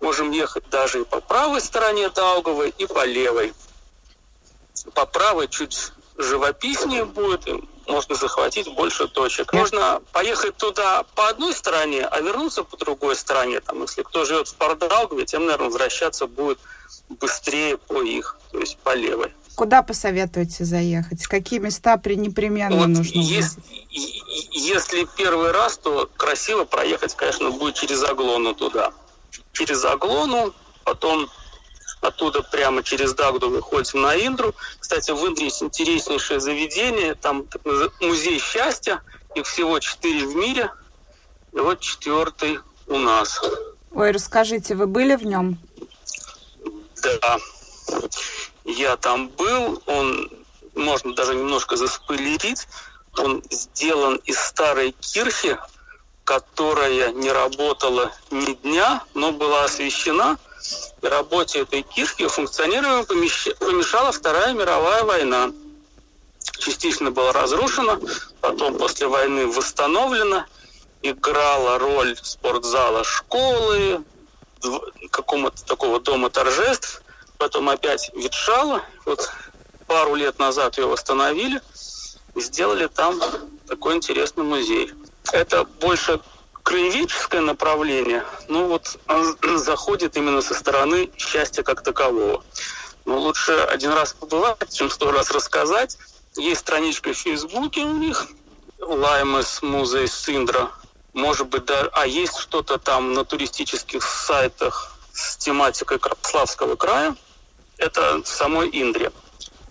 Можем 0.00 0.30
ехать 0.30 0.70
даже 0.70 1.00
и 1.00 1.04
по 1.04 1.20
правой 1.20 1.60
стороне 1.60 2.08
Даугавы, 2.10 2.72
и 2.78 2.86
по 2.86 3.04
левой. 3.04 3.54
По 4.94 5.04
правой 5.04 5.48
чуть 5.48 5.90
живописнее 6.16 7.04
будет, 7.04 7.48
и 7.48 7.60
можно 7.88 8.14
захватить 8.14 8.72
больше 8.72 9.08
точек. 9.08 9.52
Можно 9.52 10.00
поехать 10.12 10.56
туда 10.56 11.02
по 11.16 11.28
одной 11.28 11.54
стороне, 11.54 12.06
а 12.06 12.20
вернуться 12.20 12.62
по 12.62 12.76
другой 12.76 13.16
стороне. 13.16 13.60
Там, 13.60 13.82
если 13.82 14.04
кто 14.04 14.24
живет 14.24 14.46
в 14.46 14.54
Пардаугаве, 14.54 15.26
тем, 15.26 15.46
наверное, 15.46 15.70
возвращаться 15.70 16.28
будет 16.28 16.60
быстрее 17.08 17.78
по 17.78 18.00
их, 18.00 18.36
то 18.52 18.60
есть 18.60 18.78
по 18.78 18.94
левой. 18.94 19.34
Куда 19.58 19.82
посоветуете 19.82 20.64
заехать? 20.64 21.26
Какие 21.26 21.58
места 21.58 21.96
при 21.96 22.14
непременно 22.14 22.76
вот 22.76 22.86
нужно 22.86 23.18
если, 23.18 23.60
если 24.52 25.04
первый 25.16 25.50
раз, 25.50 25.78
то 25.78 26.08
красиво 26.16 26.64
проехать, 26.64 27.16
конечно, 27.16 27.50
будет 27.50 27.74
через 27.74 28.04
Аглону 28.04 28.54
туда. 28.54 28.92
Через 29.52 29.84
Аглону, 29.84 30.54
потом 30.84 31.28
Оттуда 32.00 32.42
прямо 32.42 32.84
через 32.84 33.12
Дагду 33.14 33.50
выходим 33.50 34.02
на 34.02 34.14
Индру. 34.14 34.54
Кстати, 34.78 35.10
в 35.10 35.26
Индре 35.26 35.46
есть 35.46 35.60
интереснейшее 35.60 36.38
заведение. 36.38 37.16
Там 37.16 37.44
музей 38.00 38.38
счастья. 38.38 39.02
Их 39.34 39.44
всего 39.44 39.80
четыре 39.80 40.24
в 40.24 40.36
мире. 40.36 40.70
И 41.52 41.58
вот 41.58 41.80
четвертый 41.80 42.60
у 42.86 42.98
нас. 42.98 43.40
Ой, 43.90 44.12
расскажите, 44.12 44.76
вы 44.76 44.86
были 44.86 45.16
в 45.16 45.26
нем? 45.26 45.58
Да. 47.02 47.38
Я 48.68 48.98
там 48.98 49.28
был. 49.28 49.82
Он, 49.86 50.30
можно 50.74 51.14
даже 51.14 51.34
немножко 51.34 51.76
заспойлерить, 51.76 52.68
он 53.16 53.42
сделан 53.50 54.16
из 54.26 54.38
старой 54.38 54.94
кирхи, 55.00 55.56
которая 56.24 57.12
не 57.12 57.32
работала 57.32 58.12
ни 58.30 58.52
дня, 58.52 59.02
но 59.14 59.32
была 59.32 59.64
освещена. 59.64 60.36
И 61.00 61.06
работе 61.06 61.60
этой 61.60 61.80
кирхи 61.80 62.26
функционированию 62.26 63.06
помешала 63.06 64.12
Вторая 64.12 64.52
мировая 64.52 65.02
война. 65.04 65.50
Частично 66.58 67.10
была 67.10 67.32
разрушена, 67.32 67.98
потом 68.42 68.76
после 68.76 69.06
войны 69.06 69.46
восстановлена, 69.46 70.46
играла 71.00 71.78
роль 71.78 72.18
спортзала 72.22 73.02
школы, 73.02 74.04
какого-то 75.10 75.64
такого 75.64 76.00
дома 76.00 76.28
торжеств, 76.28 77.02
потом 77.38 77.68
опять 77.68 78.10
ветшала. 78.14 78.82
Вот 79.06 79.30
пару 79.86 80.14
лет 80.14 80.38
назад 80.38 80.78
ее 80.78 80.86
восстановили 80.86 81.62
сделали 82.40 82.86
там 82.86 83.20
такой 83.66 83.96
интересный 83.96 84.44
музей. 84.44 84.92
Это 85.32 85.64
больше 85.64 86.20
краеведческое 86.62 87.40
направление, 87.40 88.24
ну 88.48 88.68
вот 88.68 88.98
заходит 89.56 90.16
именно 90.16 90.42
со 90.42 90.54
стороны 90.54 91.10
счастья 91.16 91.62
как 91.62 91.82
такового. 91.82 92.44
Но 93.04 93.18
лучше 93.18 93.52
один 93.52 93.92
раз 93.92 94.12
побывать, 94.12 94.72
чем 94.72 94.90
сто 94.90 95.10
раз 95.10 95.30
рассказать. 95.30 95.96
Есть 96.36 96.60
страничка 96.60 97.12
в 97.12 97.16
Фейсбуке 97.16 97.80
у 97.80 97.94
них, 97.94 98.26
Лаймес 98.78 99.62
Музей 99.62 100.08
Синдра. 100.08 100.70
Может 101.14 101.48
быть, 101.48 101.64
да, 101.64 101.88
а 101.92 102.06
есть 102.06 102.36
что-то 102.36 102.78
там 102.78 103.14
на 103.14 103.24
туристических 103.24 104.02
сайтах 104.02 104.92
с 105.12 105.36
тематикой 105.38 105.98
Славского 106.22 106.76
края. 106.76 107.16
Это 107.78 108.20
в 108.22 108.26
самой 108.26 108.68
Индре. 108.68 109.12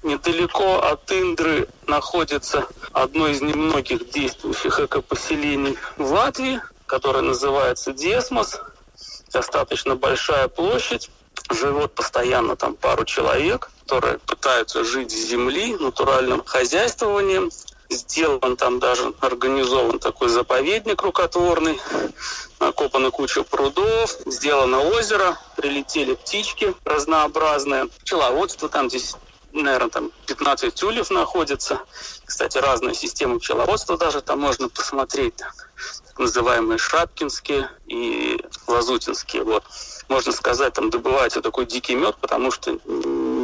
Недалеко 0.02 0.80
от 0.82 1.12
Индры 1.12 1.68
находится 1.88 2.66
одно 2.94 3.28
из 3.28 3.42
немногих 3.42 4.10
действующих 4.10 4.80
экопоселений 4.80 5.78
в 5.98 6.12
Латвии, 6.14 6.62
которое 6.86 7.22
называется 7.22 7.92
Десмос. 7.92 8.62
Достаточно 9.32 9.96
большая 9.96 10.48
площадь. 10.48 11.12
Живет 11.52 11.94
постоянно 11.94 12.56
там 12.56 12.76
пару 12.76 13.06
человек, 13.06 13.70
которые 13.84 14.20
пытаются 14.20 14.84
жить 14.84 15.12
с 15.12 15.30
земли, 15.30 15.76
натуральным 15.78 16.44
хозяйствованием. 16.46 17.52
Сделан 17.89 18.58
там 18.58 18.79
даже, 18.79 19.13
организован 19.22 20.00
такой 20.00 20.27
заповедник 20.29 21.01
рукотворный, 21.01 21.79
накопана 22.60 23.12
куча 23.12 23.44
прудов, 23.44 24.12
сделано 24.25 24.82
озеро, 24.82 25.38
прилетели 25.56 26.15
птички 26.15 26.74
разнообразные. 26.84 27.88
Пчеловодство 28.01 28.67
там 28.67 28.89
здесь 28.89 29.15
наверное, 29.53 29.89
там 29.89 30.12
15 30.25 30.74
тюлев 30.74 31.10
находится. 31.10 31.79
Кстати, 32.25 32.58
разные 32.58 32.94
системы 32.94 33.39
пчеловодства 33.39 33.98
даже 33.98 34.22
там 34.22 34.39
можно 34.39 34.70
посмотреть. 34.70 35.36
Так, 35.38 35.67
называемые 36.17 36.77
шапкинские 36.77 37.70
и 37.88 38.39
лазутинские. 38.67 39.44
Вот. 39.44 39.63
Можно 40.10 40.32
сказать, 40.32 40.74
там 40.74 40.89
добывается 40.89 41.41
такой 41.41 41.65
дикий 41.65 41.96
мед, 41.96 42.15
потому 42.20 42.51
что 42.51 42.77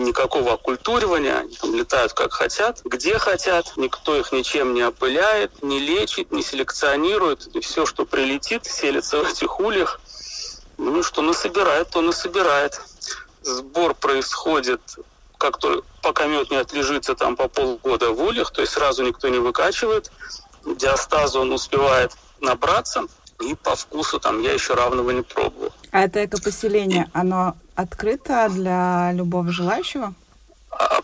никакого 0.03 0.53
оккультуривания, 0.53 1.39
они 1.39 1.55
там 1.55 1.75
летают 1.75 2.13
как 2.13 2.33
хотят, 2.33 2.81
где 2.83 3.17
хотят, 3.17 3.73
никто 3.77 4.15
их 4.15 4.31
ничем 4.31 4.73
не 4.73 4.83
опыляет, 4.83 5.63
не 5.63 5.79
лечит, 5.79 6.31
не 6.31 6.43
селекционирует. 6.43 7.47
И 7.55 7.59
все, 7.59 7.85
что 7.85 8.05
прилетит, 8.05 8.65
селится 8.65 9.19
в 9.19 9.29
этих 9.29 9.59
ульях. 9.59 9.99
Ну, 10.77 11.03
что 11.03 11.21
насобирает, 11.21 11.89
то 11.89 12.01
насобирает. 12.01 12.79
Сбор 13.41 13.93
происходит 13.93 14.81
как 15.43 15.57
только 15.57 15.85
пока 16.01 16.25
мед 16.25 16.51
не 16.51 16.55
отлежится 16.55 17.15
там 17.15 17.35
по 17.35 17.49
полгода 17.49 18.11
в 18.11 18.21
ульях, 18.21 18.51
то 18.51 18.61
есть 18.61 18.73
сразу 18.73 19.03
никто 19.03 19.27
не 19.27 19.39
выкачивает, 19.39 20.09
диастазу 20.65 21.41
он 21.41 21.51
успевает 21.51 22.13
набраться, 22.39 23.07
и 23.41 23.55
по 23.55 23.75
вкусу 23.75 24.19
там 24.19 24.41
я 24.41 24.53
еще 24.53 24.73
равного 24.73 25.11
не 25.11 25.21
пробовал. 25.21 25.71
А 25.91 26.03
это 26.03 26.25
экопоселение, 26.25 27.09
оно 27.13 27.55
открыто 27.75 28.47
для 28.49 29.11
любого 29.13 29.51
желающего? 29.51 30.13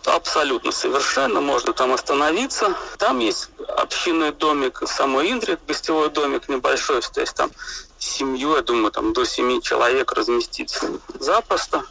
Абсолютно 0.06 0.72
совершенно. 0.72 1.42
Можно 1.42 1.74
там 1.74 1.94
остановиться. 1.94 2.76
Там 2.98 3.20
есть 3.20 3.50
общинный 3.78 4.32
домик 4.32 4.82
самой 4.88 5.30
Индре, 5.32 5.60
гостевой 5.68 6.10
домик 6.10 6.50
небольшой. 6.50 7.02
То 7.02 7.22
есть 7.22 7.36
там 7.36 7.52
семью, 8.00 8.56
я 8.56 8.62
думаю, 8.64 8.92
там 8.92 9.14
до 9.14 9.26
семи 9.26 9.62
человек 9.62 10.12
разместить 10.14 10.80
запросто. 11.20 11.84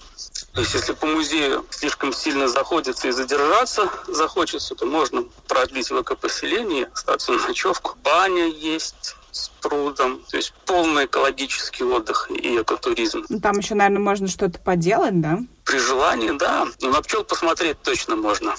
То 0.52 0.62
есть, 0.62 0.74
если 0.74 0.92
по 0.92 1.06
музею 1.06 1.64
слишком 1.70 2.12
сильно 2.12 2.48
заходится 2.48 3.08
и 3.08 3.12
задержаться 3.12 3.88
захочется, 4.08 4.74
то 4.74 4.86
можно 4.86 5.24
продлить 5.46 5.90
в 5.90 6.02
экопоселении, 6.02 6.88
остаться 6.92 7.32
на 7.32 7.46
ночевку. 7.46 7.96
Баня 8.02 8.46
есть, 8.46 9.14
с 9.32 9.48
прудом. 9.60 10.20
То 10.30 10.36
есть 10.36 10.52
полный 10.66 11.06
экологический 11.06 11.84
отдых 11.84 12.30
и 12.30 12.60
экотуризм. 12.60 13.24
Ну, 13.28 13.40
там 13.40 13.58
еще, 13.58 13.74
наверное, 13.74 14.02
можно 14.02 14.28
что-то 14.28 14.58
поделать, 14.58 15.20
да? 15.20 15.38
При 15.64 15.78
желании, 15.78 16.30
да. 16.30 16.66
Но 16.80 16.90
на 16.90 17.02
пчел 17.02 17.24
посмотреть 17.24 17.80
точно 17.82 18.16
можно. 18.16 18.54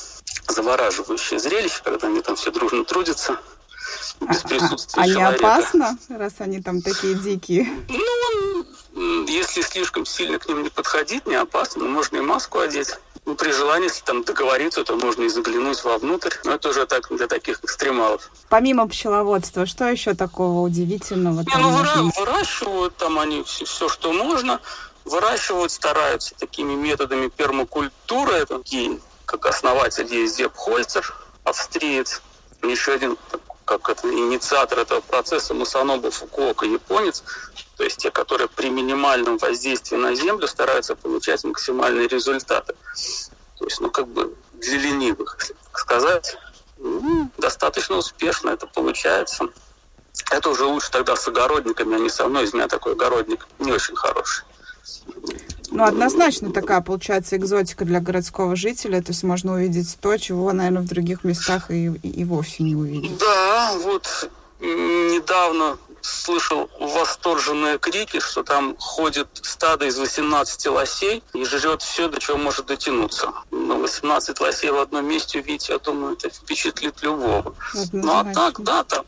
Завораживающее 0.47 1.39
зрелище, 1.39 1.82
когда 1.84 2.08
они 2.08 2.21
там 2.21 2.36
все 2.36 2.51
дружно 2.51 2.84
трудятся. 2.84 3.39
Без 4.21 4.38
а, 4.38 4.41
а 4.43 4.47
присутствия 4.47 5.01
а, 5.01 5.05
а, 5.05 5.05
а 5.05 5.08
не 5.08 5.23
опасно, 5.23 5.97
раз 6.10 6.34
они 6.39 6.62
там 6.62 6.82
такие 6.82 7.15
дикие? 7.15 7.67
Ну, 8.93 9.25
если 9.25 9.62
слишком 9.62 10.05
сильно 10.05 10.39
к 10.39 10.47
ним 10.47 10.63
не 10.63 10.69
подходить, 10.69 11.25
не 11.25 11.36
опасно, 11.36 11.86
но 11.86 11.89
можно 11.89 12.17
и 12.17 12.21
маску 12.21 12.60
одеть. 12.60 12.97
Ну, 13.30 13.36
при 13.36 13.52
желании, 13.52 13.89
если 13.89 14.04
там 14.04 14.24
договориться, 14.24 14.84
то 14.84 14.96
можно 14.98 15.22
и 15.22 15.30
заглянуть 15.30 15.84
вовнутрь. 15.84 16.34
Но 16.46 16.54
это 16.54 16.70
уже 16.70 16.88
так 16.88 17.15
для 17.15 17.28
таких 17.28 17.63
экстремалов. 17.63 18.32
Помимо 18.50 18.88
пчеловодства, 18.88 19.68
что 19.68 19.88
еще 19.88 20.15
такого 20.15 20.62
удивительного? 20.62 21.42
Не, 21.42 21.62
ну, 21.62 21.70
выра- 21.70 22.12
выращивают 22.18 22.98
там 22.98 23.20
они 23.20 23.44
все, 23.44 23.65
все, 23.65 23.88
что 23.88 24.13
можно. 24.13 24.60
Выращивают, 25.06 25.72
стараются 25.72 26.34
такими 26.39 26.74
методами 26.74 27.28
пермакультуры. 27.28 28.34
Это 28.34 28.58
такие, 28.58 29.00
как 29.26 29.46
основатель 29.46 30.12
есть 30.12 30.38
Зеб 30.38 30.56
Хольцер, 30.56 31.15
австриец. 31.44 32.24
Еще 32.63 32.94
один 32.94 33.15
как 33.69 33.88
это, 33.89 34.12
инициатор 34.12 34.79
этого 34.79 34.99
процесса 35.01 35.53
Масанобу 35.53 36.10
Фукуока, 36.10 36.65
японец, 36.65 37.23
то 37.77 37.84
есть 37.84 37.97
те, 37.97 38.10
которые 38.10 38.47
при 38.47 38.71
минимальном 38.71 39.38
воздействии 39.38 39.95
на 39.95 40.15
Землю 40.15 40.47
стараются 40.47 40.95
получать 40.95 41.43
максимальные 41.43 42.08
результаты. 42.08 42.73
То 43.60 43.65
есть, 43.65 43.79
ну, 43.79 43.91
как 43.91 44.08
бы 44.08 44.36
для 44.53 44.77
ленивых, 44.77 45.38
если 45.39 45.53
так 45.53 45.77
сказать, 45.77 46.38
ну, 46.79 47.29
достаточно 47.38 47.97
успешно 47.97 48.49
это 48.49 48.65
получается. 48.65 49.49
Это 50.32 50.49
уже 50.49 50.65
лучше 50.65 50.89
тогда 50.89 51.15
с 51.15 51.27
огородниками, 51.27 51.95
а 51.95 51.99
не 51.99 52.10
со 52.10 52.27
мной. 52.27 52.45
Из 52.45 52.53
меня 52.53 52.67
такой 52.67 52.93
огородник 52.93 53.47
не 53.60 53.71
очень 53.71 53.95
хороший. 53.95 54.45
Ну, 55.71 55.84
однозначно 55.84 56.51
такая, 56.51 56.82
получается, 56.82 57.38
экзотика 57.38 57.86
для 57.86 57.99
городского 57.99 58.55
жителя. 58.55 59.01
То 59.01 59.12
есть 59.12 59.23
можно 59.23 59.53
увидеть 59.53 59.97
то, 60.01 60.17
чего, 60.17 60.51
наверное, 60.51 60.82
в 60.82 60.88
других 60.88 61.23
местах 61.23 61.71
и, 61.71 61.88
и, 61.88 62.21
и 62.21 62.23
вовсе 62.25 62.63
не 62.63 62.75
увидеть. 62.75 63.17
Да, 63.17 63.73
вот 63.84 64.29
недавно 64.60 65.77
слышал 66.01 66.69
восторженные 66.79 67.77
крики, 67.77 68.19
что 68.19 68.43
там 68.43 68.75
ходит 68.77 69.27
стадо 69.34 69.86
из 69.86 69.97
18 69.97 70.67
лосей 70.67 71.23
и 71.34 71.43
жрет 71.45 71.82
все, 71.82 72.08
до 72.08 72.19
чего 72.19 72.38
может 72.38 72.65
дотянуться. 72.67 73.34
Но 73.51 73.77
18 73.79 74.39
лосей 74.39 74.71
в 74.71 74.79
одном 74.79 75.05
месте 75.08 75.39
увидеть, 75.39 75.69
я 75.69 75.79
думаю, 75.79 76.13
это 76.13 76.29
впечатлит 76.29 77.01
любого. 77.01 77.55
Ну 77.91 78.12
а 78.12 78.23
так, 78.34 78.62
да, 78.62 78.84
там 78.84 79.05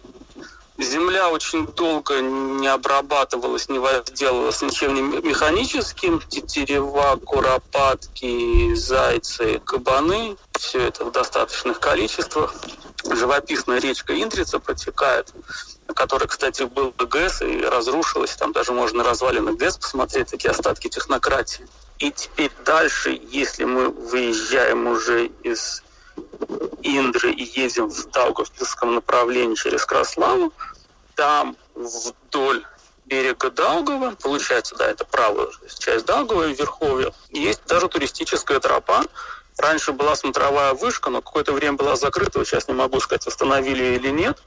Земля 0.82 1.30
очень 1.30 1.68
долго 1.68 2.22
не 2.22 2.68
обрабатывалась, 2.68 3.70
не 3.70 3.78
возделывалась 3.78 4.62
ничем 4.64 4.96
не 4.96 5.02
механическим. 5.02 6.20
Тетерева, 6.28 7.18
куропатки, 7.24 8.74
зайцы, 8.74 9.60
кабаны. 9.64 10.38
Все 10.58 10.80
это 10.88 11.06
в 11.06 11.12
достаточных 11.12 11.80
количествах. 11.80 12.56
Живописная 13.04 13.80
речка 13.80 14.20
Индрица 14.20 14.60
протекает, 14.60 15.32
на 15.88 15.94
которой, 15.94 16.28
кстати, 16.28 16.64
был 16.64 16.94
ГЭС 16.98 17.44
и 17.44 17.62
разрушилась. 17.62 18.36
Там 18.36 18.52
даже 18.52 18.72
можно 18.72 19.04
развалины 19.04 19.54
ГЭС 19.54 19.78
посмотреть, 19.78 20.30
такие 20.30 20.50
остатки 20.50 20.88
технократии. 20.88 21.68
И 22.00 22.12
теперь 22.12 22.52
дальше, 22.66 23.20
если 23.30 23.66
мы 23.66 23.90
выезжаем 23.90 24.88
уже 24.88 25.28
из 25.44 25.84
Индры 26.84 27.32
и 27.32 27.44
едем 27.60 27.90
в 27.90 28.10
Даугавпилском 28.10 28.96
направлении 28.96 29.56
через 29.56 29.86
Краславу, 29.86 30.52
там 31.22 31.56
вдоль 31.76 32.66
берега 33.06 33.52
Даугава, 33.52 34.16
получается, 34.16 34.76
да, 34.76 34.90
это 34.90 35.06
правая 35.06 35.50
часть 35.78 36.08
Даугава 36.08 36.48
и 36.48 36.56
Верховья. 36.56 37.14
Есть 37.30 37.62
даже 37.68 37.88
туристическая 37.88 38.60
тропа, 38.60 39.04
Раньше 39.58 39.92
была 39.92 40.16
смотровая 40.16 40.74
вышка, 40.74 41.12
но 41.12 41.22
какое-то 41.22 41.54
время 41.54 41.78
была 41.78 41.96
закрыта. 41.96 42.40
Вот 42.40 42.48
сейчас 42.48 42.68
не 42.68 42.74
могу 42.74 43.00
сказать, 43.00 43.28
восстановили 43.28 43.84
или 43.98 44.10
нет. 44.10 44.42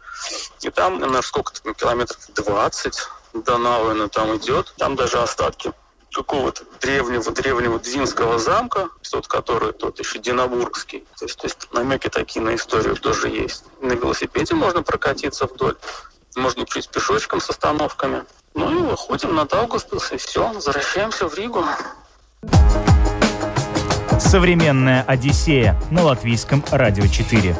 И 0.62 0.70
там, 0.70 0.98
на 0.98 1.22
сколько-то 1.22 1.74
километров 1.74 2.18
20 2.34 2.98
до 3.34 3.58
Науэна 3.58 4.08
там 4.08 4.36
идет. 4.36 4.74
Там 4.76 4.96
даже 4.96 5.18
остатки 5.18 5.72
какого-то 6.14 6.64
древнего-древнего 6.80 7.78
Двинского 7.78 8.38
замка, 8.38 8.88
тот, 9.10 9.26
который 9.26 9.72
тот 9.72 9.98
еще 9.98 10.18
Динабургский. 10.18 11.06
То 11.18 11.26
есть, 11.26 11.38
то 11.38 11.46
есть 11.46 11.68
намеки 11.72 12.08
такие 12.08 12.42
на 12.42 12.54
историю 12.54 12.96
тоже 12.96 13.28
есть. 13.28 13.64
На 13.80 13.92
велосипеде 13.92 14.54
можно 14.54 14.82
прокатиться 14.82 15.46
вдоль. 15.46 15.76
Можно 16.36 16.66
чуть 16.66 16.88
пешочком 16.88 17.40
с 17.40 17.48
остановками. 17.48 18.22
Ну 18.54 18.70
и 18.70 18.82
выходим 18.82 19.34
на 19.34 19.44
Даугавпилс, 19.44 20.12
и 20.12 20.16
все, 20.16 20.52
возвращаемся 20.52 21.28
в 21.28 21.34
Ригу. 21.34 21.64
Современная 24.18 25.02
Одиссея 25.02 25.80
на 25.90 26.02
латвийском 26.02 26.64
радио 26.72 27.06
4. 27.06 27.56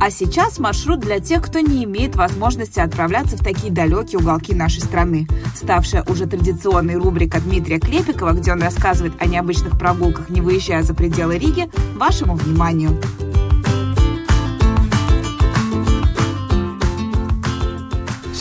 А 0.00 0.10
сейчас 0.10 0.58
маршрут 0.58 1.00
для 1.00 1.20
тех, 1.20 1.42
кто 1.42 1.60
не 1.60 1.84
имеет 1.84 2.16
возможности 2.16 2.80
отправляться 2.80 3.36
в 3.36 3.44
такие 3.44 3.72
далекие 3.72 4.18
уголки 4.18 4.52
нашей 4.52 4.82
страны. 4.82 5.28
Ставшая 5.54 6.04
уже 6.08 6.26
традиционной 6.26 6.96
рубрика 6.96 7.40
Дмитрия 7.40 7.78
Клепикова, 7.78 8.32
где 8.32 8.52
он 8.52 8.60
рассказывает 8.62 9.14
о 9.20 9.26
необычных 9.26 9.78
прогулках, 9.78 10.28
не 10.28 10.40
выезжая 10.40 10.82
за 10.82 10.92
пределы 10.92 11.38
Риги, 11.38 11.70
вашему 11.94 12.34
вниманию. 12.34 13.00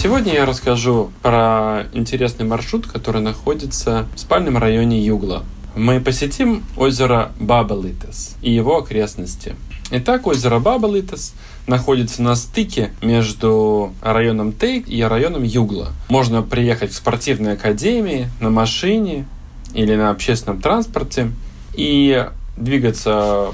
Сегодня 0.02 0.34
я 0.34 0.48
расскажу 0.48 1.12
про 1.22 1.84
интересный 1.94 2.44
маршрут, 2.44 2.88
который 2.88 3.22
находится 3.22 4.08
в 4.16 4.20
спальном 4.20 4.58
районе 4.58 5.00
Югла. 5.00 5.44
Мы 5.76 6.00
посетим 6.00 6.64
озеро 6.76 7.32
Бабалитес 7.40 8.36
и 8.42 8.52
его 8.52 8.80
окрестности. 8.80 9.56
Итак, 9.92 10.26
озеро 10.26 10.58
Бабалитес 10.58 11.36
находится 11.68 12.24
на 12.24 12.34
стыке 12.34 12.90
между 13.04 13.94
районом 14.02 14.54
Тейк 14.54 14.90
и 14.90 15.04
районом 15.04 15.44
Югла. 15.44 15.90
Можно 16.10 16.42
приехать 16.42 16.94
в 16.94 16.96
спортивной 16.96 17.54
академии 17.54 18.28
на 18.40 18.50
машине 18.50 19.28
или 19.76 19.96
на 19.96 20.10
общественном 20.10 20.62
транспорте 20.62 21.32
и 21.76 22.28
двигаться 22.58 23.50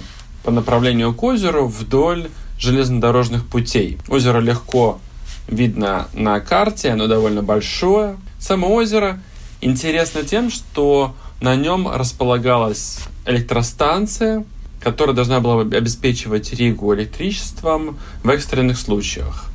по 0.45 0.51
направлению 0.51 1.13
к 1.13 1.21
озеру 1.23 1.67
вдоль 1.67 2.29
железнодорожных 2.57 3.45
путей. 3.45 3.97
Озеро 4.07 4.39
легко 4.39 4.99
видно 5.47 6.07
на 6.13 6.39
карте, 6.39 6.89
оно 6.89 7.07
довольно 7.07 7.41
большое. 7.41 8.17
Само 8.39 8.73
озеро 8.73 9.19
интересно 9.62 10.23
тем, 10.23 10.49
что 10.49 11.15
на 11.41 11.55
нем 11.55 11.88
располагалась 11.88 12.99
электростанция, 13.25 14.45
которая 14.81 15.15
должна 15.15 15.39
была 15.39 15.62
обеспечивать 15.62 16.53
Ригу 16.53 16.93
электричеством 16.95 17.97
в 18.23 18.29
экстренных 18.29 18.77
случаях. 18.77 19.45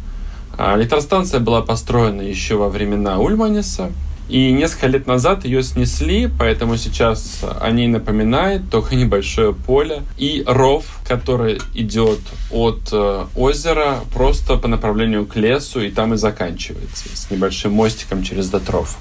А 0.59 0.77
электростанция 0.77 1.41
была 1.41 1.63
построена 1.63 2.23
еще 2.23 2.57
во 2.57 2.69
времена 2.69 3.19
Ульманиса, 3.19 3.91
и 4.29 4.53
несколько 4.53 4.87
лет 4.87 5.07
назад 5.07 5.45
ее 5.45 5.63
снесли, 5.63 6.29
поэтому 6.39 6.77
сейчас 6.77 7.41
о 7.61 7.71
ней 7.71 7.89
напоминает 7.89 8.71
только 8.71 8.95
небольшое 8.95 9.53
поле 9.53 10.03
и 10.17 10.43
ров, 10.47 10.85
который 11.07 11.61
идет 11.75 12.21
от 12.51 12.89
э, 12.93 13.27
озера 13.37 14.01
просто 14.15 14.57
по 14.57 14.69
направлению 14.69 15.27
к 15.27 15.37
лесу, 15.37 15.81
и 15.81 15.91
там 15.91 16.15
и 16.15 16.17
заканчивается, 16.17 17.05
с 17.15 17.31
небольшим 17.31 17.73
мостиком 17.73 18.23
через 18.23 18.49
дотров. 18.49 18.97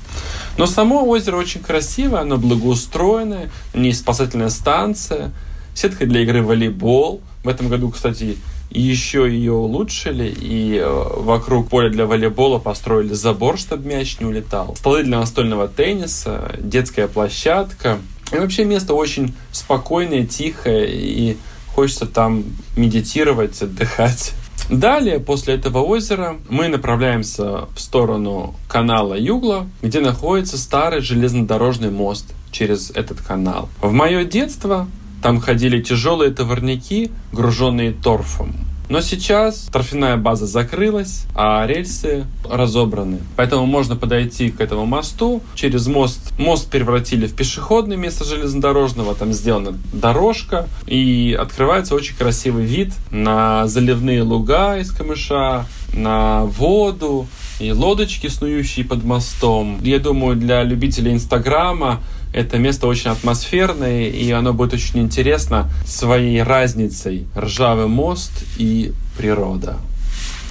Но 0.57 0.65
само 0.65 1.07
озеро 1.07 1.37
очень 1.37 1.61
красивое, 1.61 2.21
оно 2.21 2.37
благоустроенное, 2.37 3.51
есть 3.73 3.99
спасательная 3.99 4.49
станция, 4.49 5.31
сетка 5.73 6.05
для 6.05 6.21
игры 6.21 6.41
в 6.41 6.47
волейбол. 6.47 7.21
В 7.43 7.47
этом 7.47 7.69
году, 7.69 7.89
кстати, 7.89 8.37
еще 8.79 9.29
ее 9.29 9.53
улучшили, 9.53 10.33
и 10.39 10.77
э, 10.77 11.07
вокруг 11.17 11.69
поля 11.69 11.89
для 11.89 12.05
волейбола 12.05 12.59
построили 12.59 13.13
забор, 13.13 13.57
чтобы 13.57 13.87
мяч 13.87 14.19
не 14.19 14.25
улетал. 14.25 14.75
Столы 14.77 15.03
для 15.03 15.19
настольного 15.19 15.67
тенниса, 15.67 16.55
детская 16.59 17.07
площадка. 17.07 17.99
И 18.31 18.37
вообще 18.37 18.63
место 18.63 18.93
очень 18.93 19.35
спокойное, 19.51 20.25
тихое, 20.25 20.89
и 20.89 21.37
хочется 21.75 22.05
там 22.05 22.43
медитировать, 22.77 23.61
отдыхать. 23.61 24.33
Далее, 24.69 25.19
после 25.19 25.55
этого 25.55 25.79
озера, 25.79 26.37
мы 26.47 26.69
направляемся 26.69 27.65
в 27.75 27.79
сторону 27.79 28.55
канала 28.69 29.17
Югла, 29.19 29.67
где 29.81 29.99
находится 29.99 30.57
старый 30.57 31.01
железнодорожный 31.01 31.91
мост 31.91 32.33
через 32.51 32.89
этот 32.91 33.21
канал. 33.21 33.67
В 33.81 33.91
мое 33.91 34.23
детство 34.23 34.87
там 35.21 35.39
ходили 35.39 35.81
тяжелые 35.81 36.31
товарники, 36.31 37.11
груженные 37.31 37.91
торфом. 37.91 38.55
Но 38.91 38.99
сейчас 38.99 39.69
торфяная 39.71 40.17
база 40.17 40.45
закрылась, 40.47 41.23
а 41.33 41.65
рельсы 41.65 42.25
разобраны. 42.43 43.19
Поэтому 43.37 43.65
можно 43.65 43.95
подойти 43.95 44.51
к 44.51 44.59
этому 44.59 44.85
мосту. 44.85 45.41
Через 45.55 45.87
мост 45.87 46.33
мост 46.37 46.69
превратили 46.69 47.25
в 47.25 47.33
пешеходное 47.33 47.95
место 47.95 48.25
железнодорожного. 48.25 49.15
Там 49.15 49.31
сделана 49.31 49.77
дорожка. 49.93 50.67
И 50.87 51.37
открывается 51.39 51.95
очень 51.95 52.17
красивый 52.17 52.65
вид 52.65 52.91
на 53.11 53.65
заливные 53.67 54.23
луга 54.23 54.77
из 54.77 54.91
камыша, 54.91 55.67
на 55.93 56.43
воду 56.43 57.27
и 57.61 57.71
лодочки, 57.71 58.27
снующие 58.27 58.85
под 58.85 59.05
мостом. 59.05 59.79
Я 59.83 59.99
думаю, 59.99 60.35
для 60.35 60.63
любителей 60.63 61.13
Инстаграма 61.13 62.01
это 62.33 62.57
место 62.57 62.87
очень 62.87 63.11
атмосферное, 63.11 64.07
и 64.07 64.31
оно 64.31 64.53
будет 64.53 64.73
очень 64.73 64.99
интересно 64.99 65.69
своей 65.85 66.41
разницей 66.43 67.27
ржавый 67.35 67.87
мост 67.87 68.31
и 68.57 68.93
природа. 69.17 69.77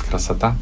Красота. 0.08 0.56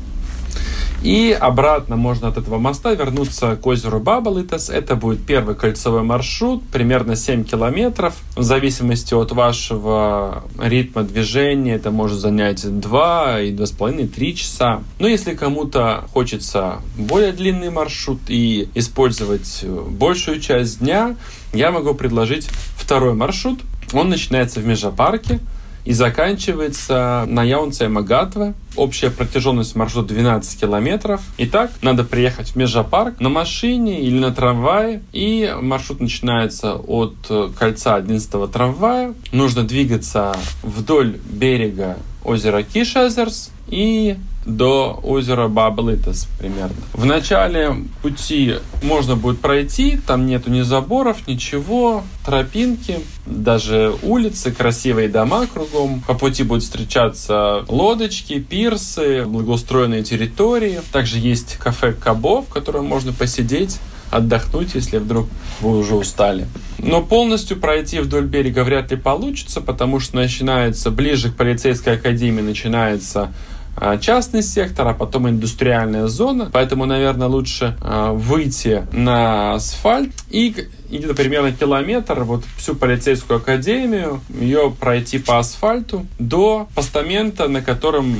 И 1.03 1.37
обратно 1.39 1.97
можно 1.97 2.29
от 2.29 2.39
этого 2.39 2.59
моста 2.59 2.93
вернуться 2.93 3.57
к 3.57 3.67
озеру 3.67 4.01
Бабалитас. 4.01 4.69
Это 4.69 4.97
будет 4.97 5.25
первый 5.25 5.55
кольцевой 5.55 6.03
маршрут, 6.03 6.65
примерно 6.73 7.15
7 7.15 7.45
километров. 7.45 8.17
В 8.37 8.43
зависимости 8.43 9.15
от 9.15 9.31
вашего 9.33 10.45
ритма 10.59 11.05
движения, 11.05 11.75
это 11.75 11.91
может 11.93 12.19
занять 12.19 12.81
2 12.81 13.41
и 13.43 13.53
2,5, 13.53 14.09
3 14.09 14.37
часа. 14.37 14.83
Но 14.99 15.07
если 15.07 15.35
кому-то 15.35 16.05
хочется 16.13 16.79
более 16.97 17.33
длинный 17.33 17.71
маршрут 17.71 18.19
и 18.27 18.69
использовать 18.75 19.65
большую 19.65 20.41
часть 20.41 20.81
дня, 20.81 21.15
я 21.53 21.71
могу 21.71 21.95
предложить 21.95 22.49
второй 22.77 23.15
маршрут. 23.15 23.61
Он 23.93 24.09
начинается 24.09 24.61
в 24.61 24.67
Межапарке, 24.67 25.39
и 25.89 25.95
заканчивается 25.95 27.25
на 27.27 27.43
Яунце 27.43 27.89
Магатве. 27.89 28.53
Общая 28.77 29.09
протяженность 29.09 29.75
маршрута 29.75 30.09
12 30.09 30.61
километров. 30.61 31.23
Итак, 31.39 31.71
надо 31.81 32.05
приехать 32.05 32.49
в 32.51 32.57
Межапарк 32.57 33.21
на 33.21 33.31
машине 33.31 34.03
или 34.03 34.19
на 34.19 34.31
трамвае. 34.31 35.01
И 35.15 35.51
маршрут 35.59 36.01
начинается 36.01 36.75
от 36.75 37.17
кольца 37.59 37.95
11 37.95 38.53
трамвая. 38.53 39.15
Нужно 39.33 39.63
двигаться 39.63 40.37
вдоль 40.63 41.17
берега 41.25 41.97
озера 42.25 42.63
Кишезерс 42.63 43.51
и 43.69 44.17
до 44.49 44.99
озера 45.03 45.47
Баблитас 45.49 46.27
примерно. 46.39 46.77
В 46.95 47.05
начале 47.05 47.77
пути 48.03 48.57
можно 48.83 49.15
будет 49.15 49.41
пройти, 49.41 49.99
там 50.07 50.27
нету 50.27 50.51
ни 50.51 50.63
заборов, 50.63 51.29
ничего, 51.29 52.03
тропинки, 52.25 53.01
даже 53.27 53.95
улицы, 54.03 54.51
красивые 54.51 55.09
дома 55.09 55.47
кругом. 55.47 56.03
По 56.07 56.15
пути 56.15 56.45
будут 56.45 56.65
встречаться 56.65 57.65
лодочки, 57.69 58.41
пирсы, 58.41 59.25
благоустроенные 59.27 60.03
территории. 60.03 60.81
Также 60.93 61.19
есть 61.19 61.57
кафе 61.57 61.93
Кабо, 61.93 62.43
в 62.43 62.49
котором 62.49 62.87
можно 62.87 63.13
посидеть 63.13 63.79
отдохнуть, 64.11 64.75
если 64.75 64.99
вдруг 64.99 65.29
вы 65.61 65.79
уже 65.79 65.95
устали. 65.95 66.47
Но 66.79 67.03
полностью 67.03 67.59
пройти 67.59 68.01
вдоль 68.01 68.27
берега 68.27 68.65
вряд 68.65 68.91
ли 68.91 68.97
получится, 68.97 69.61
потому 69.61 70.01
что 70.01 70.17
начинается 70.17 70.91
ближе 70.91 71.31
к 71.31 71.37
полицейской 71.37 71.95
академии 71.95 72.43
начинается 72.43 73.33
а, 73.81 73.97
частный 73.97 74.43
сектор, 74.43 74.89
а 74.89 74.95
потом 74.95 75.29
индустриальная 75.29 76.09
зона. 76.09 76.51
Поэтому, 76.53 76.85
наверное, 76.85 77.29
лучше 77.29 77.77
а, 77.81 78.13
выйти 78.13 78.85
на 78.93 79.55
асфальт 79.55 80.13
и 80.31 80.69
где-то 80.91 81.15
примерно 81.15 81.53
километр, 81.53 82.25
вот 82.25 82.45
всю 82.57 82.75
полицейскую 82.75 83.39
академию, 83.39 84.21
ее 84.41 84.75
пройти 84.79 85.19
по 85.19 85.39
асфальту 85.39 86.07
до 86.19 86.69
постамента, 86.75 87.47
на 87.47 87.63
котором 87.63 88.17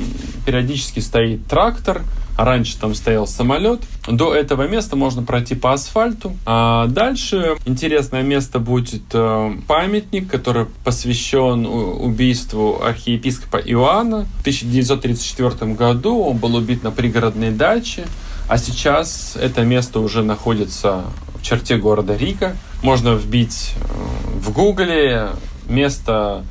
периодически 0.49 0.99
стоит 0.99 1.45
трактор, 1.45 2.01
Раньше 2.35 2.79
там 2.79 2.95
стоял 2.95 3.27
самолет. 3.27 3.81
До 4.07 4.33
этого 4.33 4.65
места 4.65 4.95
можно 4.95 5.21
пройти 5.23 5.55
по 5.55 5.73
асфальту. 5.73 6.37
А 6.45 6.87
дальше 6.87 7.57
интересное 7.65 8.21
место 8.21 8.59
будет 8.59 9.03
э, 9.11 9.51
памятник, 9.67 10.31
который 10.31 10.67
посвящен 10.85 11.65
убийству 11.65 12.81
архиепископа 12.81 13.57
Иоанна. 13.57 14.25
В 14.37 14.41
1934 14.41 15.73
году 15.73 16.17
он 16.23 16.37
был 16.37 16.55
убит 16.55 16.81
на 16.81 16.91
пригородной 16.91 17.51
даче 17.51 18.05
А 18.47 18.57
сейчас 18.57 19.35
это 19.35 19.63
место 19.63 19.99
уже 19.99 20.23
находится 20.23 21.03
в 21.35 21.43
черте 21.43 21.75
города 21.75 22.15
Рика. 22.15 22.55
Можно 22.81 23.15
вбить 23.15 23.73
э, 23.75 24.39
в 24.39 24.53
гугле 24.53 25.31
место 25.67 26.45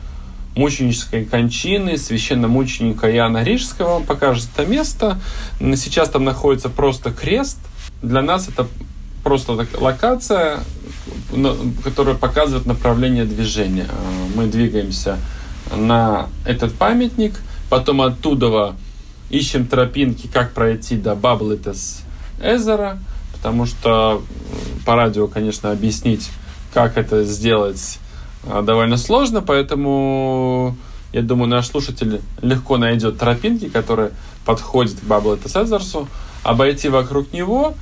мученической 0.59 1.25
кончины 1.25 1.97
священномученика 1.97 3.11
Иоанна 3.11 3.43
Рижского. 3.43 3.95
Он 3.95 4.05
покажет 4.05 4.49
это 4.55 4.69
место. 4.69 5.19
Сейчас 5.61 6.11
там 6.11 6.25
находится 6.25 6.69
просто 6.69 7.13
крест. 7.13 7.59
Для 8.03 8.23
нас 8.23 8.49
это 8.49 8.67
просто 9.23 9.67
локация, 9.79 10.61
которая 11.85 12.17
показывает 12.17 12.67
направление 12.67 13.25
движения. 13.25 13.87
Э, 13.89 14.27
мы 14.35 14.47
двигаемся 14.47 15.19
на 15.75 16.29
этот 16.45 16.75
памятник, 16.75 17.35
потом 17.71 18.03
оттуда 18.03 18.75
ищем 19.31 19.67
тропинки, 19.67 20.27
как 20.27 20.53
пройти 20.53 20.97
до 20.97 21.15
Баблитес 21.15 22.01
Эзера, 22.43 22.99
потому 23.35 23.67
что 23.67 24.23
по 24.87 24.97
радио, 24.97 25.27
конечно, 25.27 25.71
объяснить, 25.71 26.31
как 26.73 26.97
это 26.97 27.25
сделать 27.25 27.99
довольно 28.45 28.97
сложно, 28.97 29.43
поэтому 29.43 30.77
я 31.13 31.23
думаю, 31.23 31.49
наш 31.49 31.69
слушатель 31.69 32.21
легко 32.43 32.77
найдет 32.77 33.19
тропинки, 33.19 33.69
которые 33.69 34.11
подходят 34.45 35.01
к 35.01 35.05
Баблитес 35.05 35.57
Эзерсу, 35.57 36.09
обойти 36.43 36.89
вокруг 36.89 37.33
него, 37.33 37.75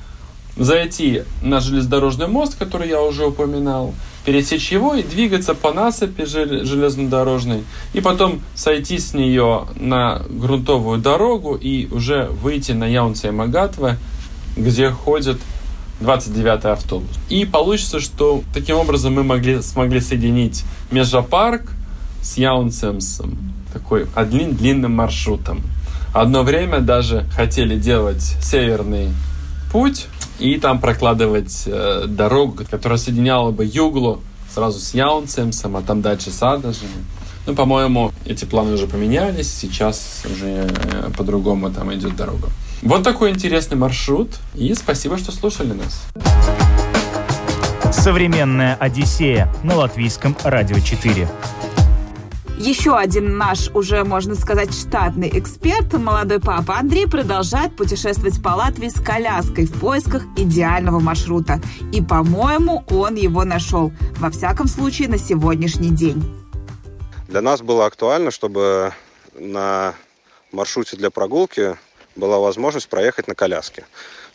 зайти 0.56 1.22
на 1.42 1.60
железнодорожный 1.60 2.28
мост, 2.28 2.56
который 2.56 2.88
я 2.88 3.02
уже 3.02 3.26
упоминал, 3.26 3.94
пересечь 4.24 4.72
его 4.72 4.94
и 4.94 5.02
двигаться 5.02 5.54
по 5.54 5.72
насыпи 5.72 6.24
железнодорожной, 6.24 7.64
и 7.92 8.00
потом 8.00 8.40
сойти 8.54 8.98
с 8.98 9.12
нее 9.12 9.66
на 9.74 10.22
грунтовую 10.28 10.98
дорогу 10.98 11.54
и 11.54 11.86
уже 11.92 12.26
выйти 12.26 12.72
на 12.72 12.84
Яунце 12.84 13.32
Магатве, 13.32 13.98
где 14.56 14.90
ходит 14.90 15.38
29 16.00 16.64
автобус. 16.66 17.10
И 17.28 17.44
получится, 17.44 18.00
что 18.00 18.42
таким 18.52 18.76
образом 18.76 19.14
мы 19.14 19.22
могли, 19.22 19.62
смогли 19.62 20.00
соединить 20.00 20.64
Межапарк 20.90 21.72
с 22.22 22.36
Яунцемсом, 22.36 23.38
такой 23.72 24.06
одним 24.14 24.54
длинным 24.54 24.92
маршрутом. 24.92 25.62
Одно 26.12 26.42
время 26.42 26.80
даже 26.80 27.26
хотели 27.34 27.78
делать 27.78 28.22
северный 28.40 29.10
путь, 29.72 30.06
и 30.38 30.58
там 30.58 30.80
прокладывать 30.80 31.64
э, 31.66 32.04
дорогу, 32.06 32.64
которая 32.70 32.98
соединяла 32.98 33.50
бы 33.50 33.64
Юглу 33.64 34.20
сразу 34.52 34.78
с 34.78 34.94
Яунцемсом, 34.94 35.76
а 35.76 35.82
там 35.82 36.02
дальше 36.02 36.30
Садожем. 36.30 36.88
Ну, 37.46 37.54
по-моему, 37.54 38.12
эти 38.24 38.44
планы 38.44 38.72
уже 38.72 38.86
поменялись, 38.86 39.52
сейчас 39.52 40.24
уже 40.30 40.68
э, 40.68 41.10
по-другому 41.16 41.70
там 41.70 41.94
идет 41.94 42.16
дорога. 42.16 42.48
Вот 42.82 43.02
такой 43.02 43.30
интересный 43.30 43.76
маршрут, 43.76 44.28
и 44.54 44.74
спасибо, 44.74 45.16
что 45.16 45.32
слушали 45.32 45.72
нас. 45.72 46.06
Современная 47.92 48.76
Одиссея 48.76 49.52
на 49.62 49.76
латвийском 49.76 50.36
радио 50.44 50.78
4. 50.78 51.28
Еще 52.58 52.96
один 52.96 53.36
наш, 53.36 53.68
уже 53.74 54.04
можно 54.04 54.34
сказать, 54.34 54.72
штатный 54.72 55.30
эксперт, 55.32 55.92
молодой 55.92 56.40
папа 56.40 56.78
Андрей, 56.78 57.06
продолжает 57.06 57.76
путешествовать 57.76 58.42
по 58.42 58.50
Латвии 58.50 58.88
с 58.88 59.00
коляской 59.00 59.66
в 59.66 59.78
поисках 59.78 60.22
идеального 60.36 60.98
маршрута. 61.00 61.60
И, 61.92 62.00
по-моему, 62.00 62.84
он 62.88 63.16
его 63.16 63.44
нашел. 63.44 63.92
Во 64.18 64.30
всяком 64.30 64.68
случае, 64.68 65.08
на 65.08 65.18
сегодняшний 65.18 65.90
день. 65.90 66.24
Для 67.28 67.42
нас 67.42 67.60
было 67.60 67.86
актуально, 67.86 68.30
чтобы 68.30 68.92
на 69.38 69.94
маршруте 70.52 70.96
для 70.96 71.10
прогулки 71.10 71.76
была 72.16 72.38
возможность 72.38 72.88
проехать 72.88 73.28
на 73.28 73.34
коляске. 73.34 73.86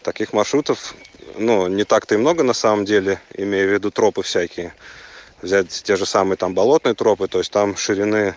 Таких 0.04 0.34
маршрутов 0.34 0.96
ну, 1.38 1.68
не 1.68 1.84
так-то 1.84 2.16
и 2.16 2.18
много 2.18 2.44
на 2.44 2.54
самом 2.54 2.86
деле, 2.86 3.20
имея 3.36 3.68
в 3.68 3.72
виду 3.72 3.92
тропы 3.92 4.24
всякие 4.24 4.74
взять 5.42 5.70
те 5.84 5.96
же 5.96 6.06
самые 6.06 6.38
там 6.38 6.54
болотные 6.54 6.94
тропы, 6.94 7.28
то 7.28 7.40
есть 7.40 7.52
там 7.52 7.76
ширины 7.76 8.36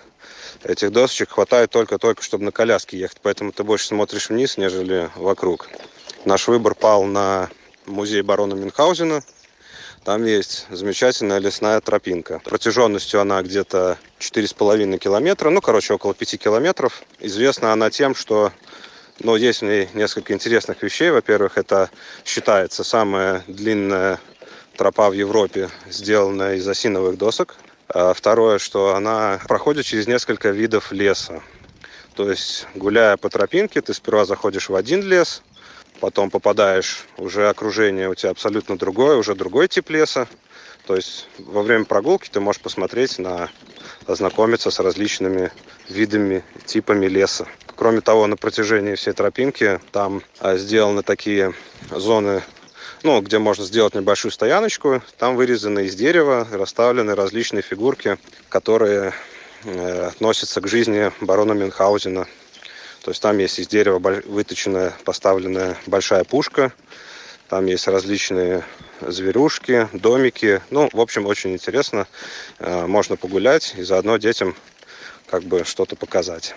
этих 0.63 0.93
досочек 0.93 1.31
хватает 1.31 1.71
только-только, 1.71 2.23
чтобы 2.23 2.45
на 2.45 2.53
коляске 2.53 2.99
ехать. 2.99 3.19
Поэтому 3.23 3.53
ты 3.53 3.65
больше 3.65 3.87
смотришь 3.87 4.31
вниз, 4.31 4.57
нежели 4.57 5.11
вокруг. 5.17 5.69
Наш 6.25 6.49
выбор 6.49 6.75
пал 6.75 7.05
на 7.05 7.51
музей 7.87 8.23
барона 8.23 8.55
Мюнхгаузена. 8.55 9.23
Там 10.05 10.25
есть 10.25 10.67
замечательная 10.71 11.39
лесная 11.39 11.81
тропинка. 11.81 12.41
Протяженностью 12.45 13.21
она 13.21 13.43
где-то 13.43 13.99
4,5 14.19 14.99
километра, 14.99 15.49
ну, 15.49 15.61
короче, 15.63 15.95
около 15.95 16.13
5 16.15 16.39
километров. 16.39 17.03
Известна 17.21 17.73
она 17.73 17.91
тем, 17.91 18.15
что 18.15 18.53
ну, 19.21 19.37
есть 19.37 19.61
в 19.61 19.65
ней 19.65 19.89
несколько 19.95 20.33
интересных 20.33 20.83
вещей. 20.83 21.11
Во-первых, 21.11 21.57
это 21.57 21.91
считается 22.25 22.83
самая 22.83 23.45
длинная 23.47 24.19
тропа 24.77 25.11
в 25.11 25.13
Европе 25.13 25.71
сделана 25.89 26.55
из 26.55 26.67
осиновых 26.67 27.17
досок. 27.17 27.57
А 27.89 28.13
второе, 28.13 28.59
что 28.59 28.95
она 28.97 29.41
проходит 29.47 29.87
через 29.87 30.07
несколько 30.07 30.51
видов 30.51 30.91
леса. 30.91 31.43
То 32.17 32.31
есть, 32.31 32.67
гуляя 32.75 33.17
по 33.17 33.29
тропинке, 33.29 33.81
ты 33.81 33.95
сперва 33.95 34.25
заходишь 34.25 34.69
в 34.69 34.75
один 34.75 35.03
лес, 35.03 35.43
потом 36.01 36.31
попадаешь, 36.31 37.05
уже 37.17 37.49
окружение 37.49 38.09
у 38.09 38.15
тебя 38.15 38.31
абсолютно 38.31 38.79
другое, 38.79 39.17
уже 39.17 39.35
другой 39.35 39.69
тип 39.69 39.91
леса. 39.91 40.29
То 40.87 40.97
есть 40.97 41.29
во 41.39 41.63
время 41.63 41.85
прогулки 41.85 42.29
ты 42.29 42.41
можешь 42.41 42.61
посмотреть 42.61 43.19
на, 43.19 43.49
ознакомиться 44.07 44.71
с 44.71 44.81
различными 44.81 45.51
видами, 45.89 46.45
типами 46.67 47.07
леса. 47.07 47.47
Кроме 47.77 48.01
того, 48.01 48.27
на 48.27 48.37
протяжении 48.37 48.95
всей 48.95 49.13
тропинки 49.13 49.81
там 49.93 50.23
а, 50.41 50.57
сделаны 50.57 51.03
такие 51.03 51.55
зоны 51.91 52.43
ну, 53.05 53.21
где 53.21 53.39
можно 53.39 53.65
сделать 53.65 53.95
небольшую 53.95 54.33
стояночку. 54.33 55.03
Там 55.19 55.37
вырезаны 55.37 55.85
из 55.85 55.95
дерева, 55.95 56.49
расставлены 56.51 57.15
различные 57.15 57.61
фигурки, 57.61 58.17
которые 58.49 59.13
э, 59.65 60.07
относятся 60.07 60.63
к 60.63 60.67
жизни 60.67 61.13
барона 61.21 61.53
Мюнхгаузена. 61.53 62.27
То 63.05 63.11
есть 63.11 63.21
там 63.21 63.37
есть 63.37 63.59
из 63.59 63.69
дерева 63.69 63.99
выточенная, 63.99 64.95
поставленная 65.05 65.77
большая 65.87 66.25
пушка, 66.25 66.73
там 67.51 67.67
есть 67.67 67.87
различные 67.89 68.65
зверюшки, 69.03 69.87
домики. 69.93 70.63
Ну, 70.71 70.89
в 70.91 71.01
общем, 71.01 71.27
очень 71.27 71.53
интересно. 71.53 72.07
Э, 72.59 72.87
можно 72.87 73.17
погулять 73.17 73.75
и 73.77 73.83
заодно 73.83 74.17
детям 74.17 74.57
как 75.27 75.43
бы 75.43 75.65
что-то 75.65 75.95
показать. 75.95 76.55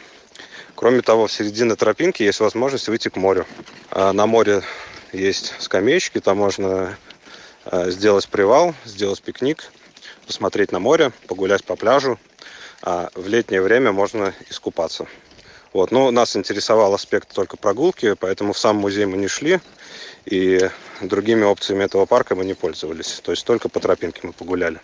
Кроме 0.78 1.02
того, 1.02 1.26
в 1.26 1.32
середине 1.32 1.76
тропинки 1.76 2.22
есть 2.22 2.40
возможность 2.40 2.88
выйти 2.88 3.10
к 3.10 3.16
морю. 3.16 3.48
А 3.90 4.14
на 4.14 4.28
море 4.28 4.62
есть 5.12 5.56
скамеечки, 5.58 6.20
там 6.20 6.38
можно 6.38 6.96
э, 7.66 7.90
сделать 7.90 8.28
привал, 8.28 8.76
сделать 8.86 9.20
пикник, 9.24 9.72
посмотреть 10.28 10.72
на 10.72 10.78
море, 10.78 11.12
погулять 11.28 11.64
по 11.64 11.76
пляжу. 11.76 12.20
А 12.84 13.10
в 13.16 13.28
летнее 13.28 13.64
время 13.64 13.92
можно 13.92 14.36
искупаться. 14.52 15.08
Вот. 15.74 15.90
Но 15.90 16.12
нас 16.12 16.38
интересовал 16.38 16.94
аспект 16.94 17.34
только 17.34 17.58
прогулки, 17.58 18.14
поэтому 18.14 18.54
в 18.54 18.60
сам 18.60 18.76
музей 18.76 19.08
мы 19.08 19.18
не 19.18 19.28
шли. 19.28 19.60
И 20.26 20.70
другими 21.02 21.44
опциями 21.44 21.86
этого 21.86 22.06
парка 22.06 22.36
мы 22.36 22.46
не 22.46 22.54
пользовались. 22.54 23.20
То 23.24 23.32
есть 23.32 23.44
только 23.46 23.68
по 23.68 23.80
тропинке 23.80 24.20
мы 24.22 24.32
погуляли. 24.32 24.80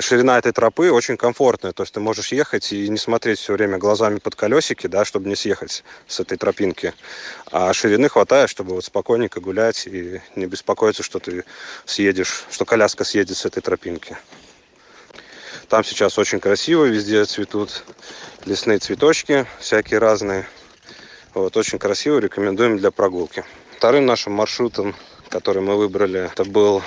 Ширина 0.00 0.36
этой 0.36 0.52
тропы 0.52 0.90
очень 0.90 1.16
комфортная, 1.16 1.72
то 1.72 1.82
есть 1.82 1.94
ты 1.94 2.00
можешь 2.00 2.30
ехать 2.32 2.72
и 2.72 2.90
не 2.90 2.98
смотреть 2.98 3.38
все 3.38 3.54
время 3.54 3.78
глазами 3.78 4.18
под 4.18 4.34
колесики, 4.34 4.86
да, 4.86 5.06
чтобы 5.06 5.30
не 5.30 5.34
съехать 5.34 5.82
с 6.06 6.20
этой 6.20 6.36
тропинки. 6.36 6.92
А 7.50 7.72
ширины 7.72 8.10
хватает, 8.10 8.50
чтобы 8.50 8.74
вот 8.74 8.84
спокойненько 8.84 9.40
гулять 9.40 9.86
и 9.86 10.20
не 10.36 10.44
беспокоиться, 10.44 11.02
что 11.02 11.20
ты 11.20 11.44
съедешь, 11.86 12.44
что 12.50 12.66
коляска 12.66 13.04
съедет 13.04 13.38
с 13.38 13.46
этой 13.46 13.62
тропинки. 13.62 14.18
Там 15.68 15.82
сейчас 15.84 16.18
очень 16.18 16.40
красиво, 16.40 16.84
везде 16.84 17.24
цветут 17.24 17.82
лесные 18.44 18.78
цветочки, 18.80 19.46
всякие 19.58 20.00
разные. 20.00 20.46
Вот, 21.32 21.56
очень 21.56 21.78
красиво, 21.78 22.18
рекомендуем 22.18 22.76
для 22.76 22.90
прогулки. 22.90 23.42
Вторым 23.78 24.04
нашим 24.04 24.34
маршрутом, 24.34 24.94
который 25.30 25.62
мы 25.62 25.76
выбрали, 25.76 26.30
это 26.30 26.44
был 26.44 26.82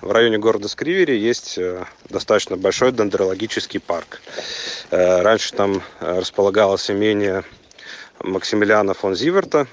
в 0.00 0.10
районе 0.10 0.38
города 0.38 0.68
Скривери 0.68 1.16
есть 1.16 1.56
э, 1.56 1.84
достаточно 2.08 2.56
большой 2.56 2.92
дендрологический 2.92 3.80
парк. 3.80 4.20
Э, 4.90 5.22
раньше 5.22 5.54
там 5.54 5.82
э, 6.00 6.18
располагалось 6.18 6.90
имение 6.90 7.44
Максимилиана 8.20 8.92
фон 8.94 9.14
Зиверта. 9.14 9.66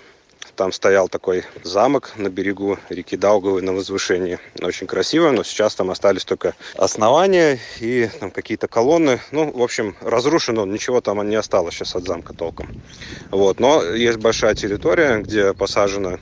Там 0.56 0.72
стоял 0.72 1.10
такой 1.10 1.44
замок 1.64 2.14
на 2.16 2.30
берегу 2.30 2.78
реки 2.90 3.18
Даугавы 3.18 3.62
на 3.62 3.74
возвышении. 3.74 4.40
Очень 4.62 4.86
красиво, 4.86 5.32
но 5.32 5.44
сейчас 5.44 5.74
там 5.74 5.90
остались 5.90 6.26
только 6.26 6.54
основания 6.76 7.60
и 7.80 8.08
там 8.20 8.30
какие-то 8.30 8.68
колонны. 8.68 9.20
Ну, 9.32 9.52
в 9.52 9.62
общем, 9.62 9.96
разрушено, 10.02 10.66
ничего 10.66 11.02
там 11.02 11.28
не 11.28 11.36
осталось 11.36 11.74
сейчас 11.74 11.96
от 11.96 12.06
замка 12.06 12.34
толком. 12.34 12.70
Вот. 13.32 13.60
Но 13.60 13.84
есть 13.84 14.20
большая 14.20 14.54
территория, 14.54 15.18
где 15.18 15.54
посажено 15.54 16.20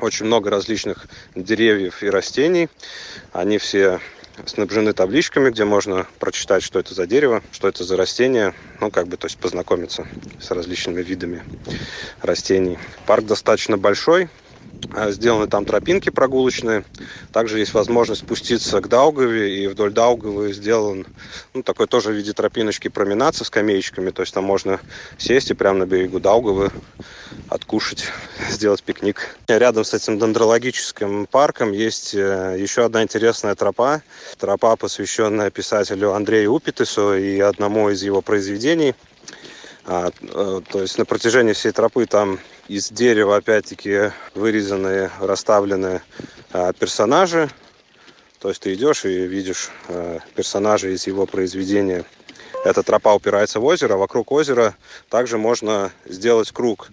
очень 0.00 0.26
много 0.26 0.50
различных 0.50 1.06
деревьев 1.34 2.02
и 2.02 2.10
растений. 2.10 2.68
Они 3.32 3.58
все 3.58 4.00
снабжены 4.46 4.92
табличками, 4.92 5.50
где 5.50 5.64
можно 5.64 6.06
прочитать, 6.18 6.62
что 6.62 6.78
это 6.78 6.94
за 6.94 7.06
дерево, 7.06 7.42
что 7.52 7.68
это 7.68 7.84
за 7.84 7.96
растение, 7.96 8.54
ну, 8.80 8.90
как 8.90 9.08
бы, 9.08 9.16
то 9.16 9.26
есть 9.26 9.38
познакомиться 9.38 10.06
с 10.40 10.50
различными 10.50 11.02
видами 11.02 11.42
растений. 12.22 12.78
Парк 13.06 13.24
достаточно 13.24 13.76
большой, 13.76 14.28
сделаны 15.08 15.46
там 15.46 15.64
тропинки 15.64 16.10
прогулочные. 16.10 16.84
Также 17.32 17.58
есть 17.58 17.74
возможность 17.74 18.22
спуститься 18.22 18.80
к 18.80 18.88
Даугаве, 18.88 19.64
и 19.64 19.66
вдоль 19.66 19.92
Даугавы 19.92 20.52
сделан 20.52 21.06
ну, 21.54 21.62
такой 21.62 21.86
тоже 21.86 22.10
в 22.10 22.14
виде 22.14 22.32
тропиночки 22.32 22.88
променад 22.88 23.34
со 23.34 23.44
скамеечками. 23.44 24.10
То 24.10 24.22
есть 24.22 24.34
там 24.34 24.44
можно 24.44 24.80
сесть 25.18 25.50
и 25.50 25.54
прямо 25.54 25.80
на 25.80 25.86
берегу 25.86 26.20
Даугавы 26.20 26.70
откушать, 27.48 28.04
сделать 28.50 28.82
пикник. 28.82 29.36
Рядом 29.48 29.84
с 29.84 29.94
этим 29.94 30.18
дендрологическим 30.18 31.26
парком 31.26 31.72
есть 31.72 32.14
э, 32.14 32.56
еще 32.58 32.84
одна 32.84 33.02
интересная 33.02 33.54
тропа. 33.54 34.02
Тропа, 34.38 34.76
посвященная 34.76 35.50
писателю 35.50 36.12
Андрею 36.12 36.52
Упитесу 36.52 37.14
и 37.14 37.40
одному 37.40 37.90
из 37.90 38.02
его 38.02 38.22
произведений. 38.22 38.94
А, 39.84 40.10
э, 40.22 40.60
то 40.68 40.82
есть 40.82 40.98
на 40.98 41.04
протяжении 41.04 41.52
всей 41.52 41.72
тропы 41.72 42.06
там 42.06 42.38
из 42.70 42.88
дерева, 42.92 43.34
опять-таки, 43.34 44.12
вырезанные, 44.32 45.10
расставлены 45.18 46.02
э, 46.52 46.72
персонажи. 46.78 47.50
То 48.38 48.50
есть 48.50 48.62
ты 48.62 48.74
идешь 48.74 49.04
и 49.04 49.26
видишь 49.26 49.70
э, 49.88 50.20
персонажей 50.36 50.94
из 50.94 51.04
его 51.04 51.26
произведения. 51.26 52.04
Эта 52.64 52.84
тропа 52.84 53.12
упирается 53.14 53.58
в 53.58 53.64
озеро. 53.64 53.96
Вокруг 53.96 54.30
озера 54.30 54.76
также 55.08 55.36
можно 55.36 55.90
сделать 56.04 56.52
круг. 56.52 56.90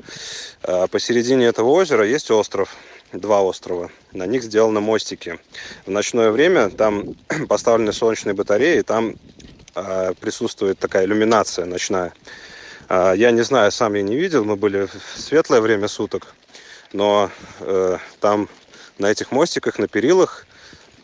Э, 0.63 0.87
посередине 0.87 1.45
этого 1.45 1.69
озера 1.69 2.07
есть 2.07 2.31
остров 2.31 2.75
два 3.13 3.43
острова. 3.43 3.91
На 4.13 4.25
них 4.25 4.41
сделаны 4.41 4.79
мостики. 4.79 5.39
В 5.85 5.91
ночное 5.91 6.31
время 6.31 6.71
там 6.71 7.15
поставлены 7.47 7.93
солнечные 7.93 8.33
батареи, 8.33 8.81
там 8.81 9.13
э, 9.75 10.13
присутствует 10.19 10.79
такая 10.79 11.05
иллюминация 11.05 11.65
ночная. 11.65 12.13
А, 12.89 13.13
я 13.13 13.31
не 13.31 13.41
знаю, 13.41 13.71
сам 13.71 13.95
я 13.95 14.01
не 14.01 14.15
видел, 14.15 14.45
мы 14.45 14.55
были 14.55 14.85
в 14.85 15.19
светлое 15.19 15.59
время 15.59 15.89
суток, 15.89 16.33
но 16.93 17.29
э, 17.59 17.97
там 18.21 18.47
на 18.97 19.07
этих 19.07 19.31
мостиках, 19.31 19.77
на 19.77 19.89
перилах 19.89 20.45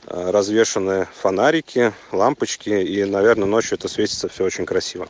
э, 0.08 0.32
развешаны 0.32 1.10
фонарики, 1.14 1.92
лампочки, 2.14 2.70
и, 2.70 3.04
наверное, 3.04 3.48
ночью 3.48 3.78
это 3.78 3.90
светится 3.90 4.30
все 4.30 4.46
очень 4.46 4.66
красиво. 4.66 5.10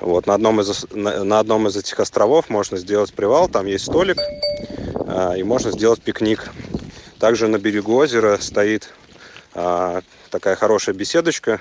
Вот, 0.00 0.26
на, 0.26 0.34
одном 0.34 0.62
из, 0.62 0.86
на, 0.92 1.24
на 1.24 1.38
одном 1.40 1.68
из 1.68 1.76
этих 1.76 2.00
островов 2.00 2.48
можно 2.48 2.78
сделать 2.78 3.12
привал, 3.12 3.48
там 3.48 3.66
есть 3.66 3.84
столик, 3.84 4.16
э, 4.18 5.34
и 5.36 5.42
можно 5.42 5.72
сделать 5.72 6.00
пикник. 6.00 6.50
Также 7.18 7.48
на 7.48 7.58
берегу 7.58 7.96
озера 7.96 8.38
стоит 8.40 8.94
э, 9.54 10.00
такая 10.30 10.56
хорошая 10.56 10.94
беседочка 10.94 11.60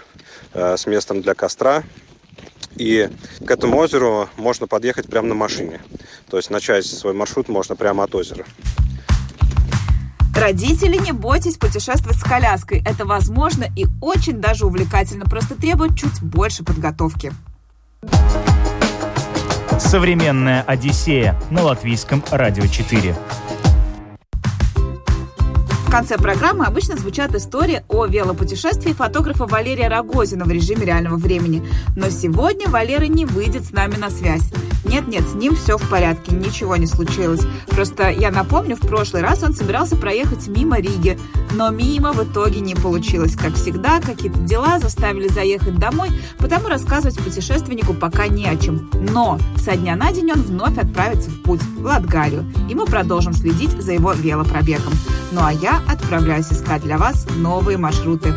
э, 0.54 0.78
с 0.78 0.86
местом 0.86 1.22
для 1.22 1.34
костра, 1.34 1.84
и 2.76 3.10
к 3.46 3.50
этому 3.50 3.78
озеру 3.78 4.30
можно 4.38 4.68
подъехать 4.68 5.08
прямо 5.08 5.30
на 5.30 5.36
машине. 5.36 5.82
То 6.30 6.38
есть 6.38 6.50
начать 6.50 6.86
свой 6.86 7.14
маршрут 7.14 7.48
можно 7.50 7.76
прямо 7.76 8.04
от 8.04 8.16
озера. 8.16 8.46
Родители, 10.36 10.98
не 10.98 11.14
бойтесь 11.14 11.58
путешествовать 11.58 12.18
с 12.18 12.24
коляской. 12.24 12.84
Это 12.86 13.06
возможно 13.06 13.66
и 13.76 13.86
очень 14.02 14.42
даже 14.42 14.66
увлекательно, 14.66 15.26
просто 15.26 15.56
требует 15.56 15.98
чуть 15.98 16.22
больше 16.22 16.64
подготовки. 16.66 17.32
Современная 19.80 20.62
Одиссея 20.64 21.40
на 21.50 21.64
латвийском 21.64 22.24
радио 22.32 22.68
4 22.68 23.16
конце 25.96 26.18
программы 26.18 26.66
обычно 26.66 26.98
звучат 26.98 27.34
истории 27.36 27.82
о 27.88 28.06
велопутешествии 28.06 28.92
фотографа 28.92 29.46
Валерия 29.46 29.88
Рогозина 29.88 30.44
в 30.44 30.52
режиме 30.52 30.86
реального 30.86 31.16
времени. 31.16 31.66
Но 31.96 32.10
сегодня 32.10 32.68
Валера 32.68 33.06
не 33.06 33.26
выйдет 33.26 33.64
с 33.64 33.72
нами 33.72 33.96
на 33.96 34.10
связь. 34.10 34.52
Нет-нет, 34.86 35.28
с 35.28 35.34
ним 35.34 35.56
все 35.56 35.78
в 35.78 35.90
порядке, 35.90 36.36
ничего 36.36 36.76
не 36.76 36.86
случилось. 36.86 37.42
Просто 37.68 38.10
я 38.10 38.32
напомню, 38.32 38.76
в 38.76 38.82
прошлый 38.82 39.22
раз 39.22 39.44
он 39.44 39.54
собирался 39.54 39.96
проехать 39.96 40.48
мимо 40.48 40.80
Риги, 40.80 41.20
но 41.54 41.70
мимо 41.70 42.14
в 42.14 42.24
итоге 42.24 42.60
не 42.62 42.76
получилось. 42.76 43.36
Как 43.36 43.56
всегда, 43.56 44.00
какие-то 44.00 44.40
дела 44.40 44.80
заставили 44.80 45.28
заехать 45.28 45.78
домой, 45.78 46.10
потому 46.38 46.68
рассказывать 46.68 47.18
путешественнику 47.18 47.94
пока 47.94 48.28
не 48.28 48.48
о 48.48 48.56
чем. 48.56 48.90
Но 48.94 49.40
со 49.58 49.76
дня 49.76 49.96
на 49.96 50.12
день 50.12 50.32
он 50.32 50.42
вновь 50.42 50.78
отправится 50.78 51.30
в 51.30 51.42
путь, 51.42 51.62
в 51.62 51.84
Латгалию, 51.84 52.46
и 52.70 52.76
мы 52.76 52.86
продолжим 52.86 53.34
следить 53.34 53.72
за 53.82 53.94
его 53.94 54.14
велопробегом. 54.14 54.94
Ну 55.32 55.42
а 55.44 55.52
я 55.52 55.82
отправляюсь 55.88 56.52
искать 56.52 56.84
для 56.84 56.98
вас 56.98 57.28
новые 57.36 57.78
маршруты. 57.78 58.34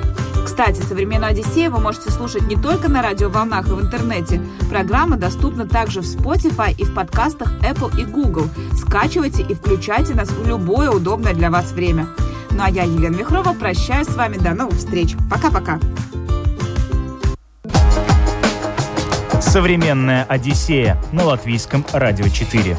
Кстати, 0.48 0.80
«Современную 0.80 1.32
Одиссею» 1.32 1.70
вы 1.70 1.78
можете 1.78 2.10
слушать 2.10 2.44
не 2.44 2.56
только 2.56 2.88
на 2.88 3.02
радиоволнах 3.02 3.68
и 3.68 3.72
в 3.72 3.82
интернете. 3.82 4.40
Программа 4.70 5.18
доступна 5.18 5.68
также 5.68 6.00
в 6.00 6.04
Spotify 6.04 6.74
и 6.74 6.84
в 6.84 6.94
подкастах 6.94 7.52
Apple 7.60 8.00
и 8.00 8.06
Google. 8.06 8.48
Скачивайте 8.74 9.42
и 9.42 9.54
включайте 9.54 10.14
нас 10.14 10.30
в 10.30 10.48
любое 10.48 10.90
удобное 10.90 11.34
для 11.34 11.50
вас 11.50 11.72
время. 11.72 12.08
Ну 12.50 12.62
а 12.62 12.70
я, 12.70 12.84
Елена 12.84 13.14
Вихрова, 13.14 13.52
прощаюсь 13.52 14.08
с 14.08 14.16
вами. 14.16 14.38
До 14.38 14.54
новых 14.54 14.78
встреч. 14.78 15.16
Пока-пока. 15.30 15.78
«Современная 19.42 20.24
Одиссея» 20.24 20.96
на 21.12 21.24
Латвийском 21.24 21.84
радио 21.92 22.26
4. 22.26 22.74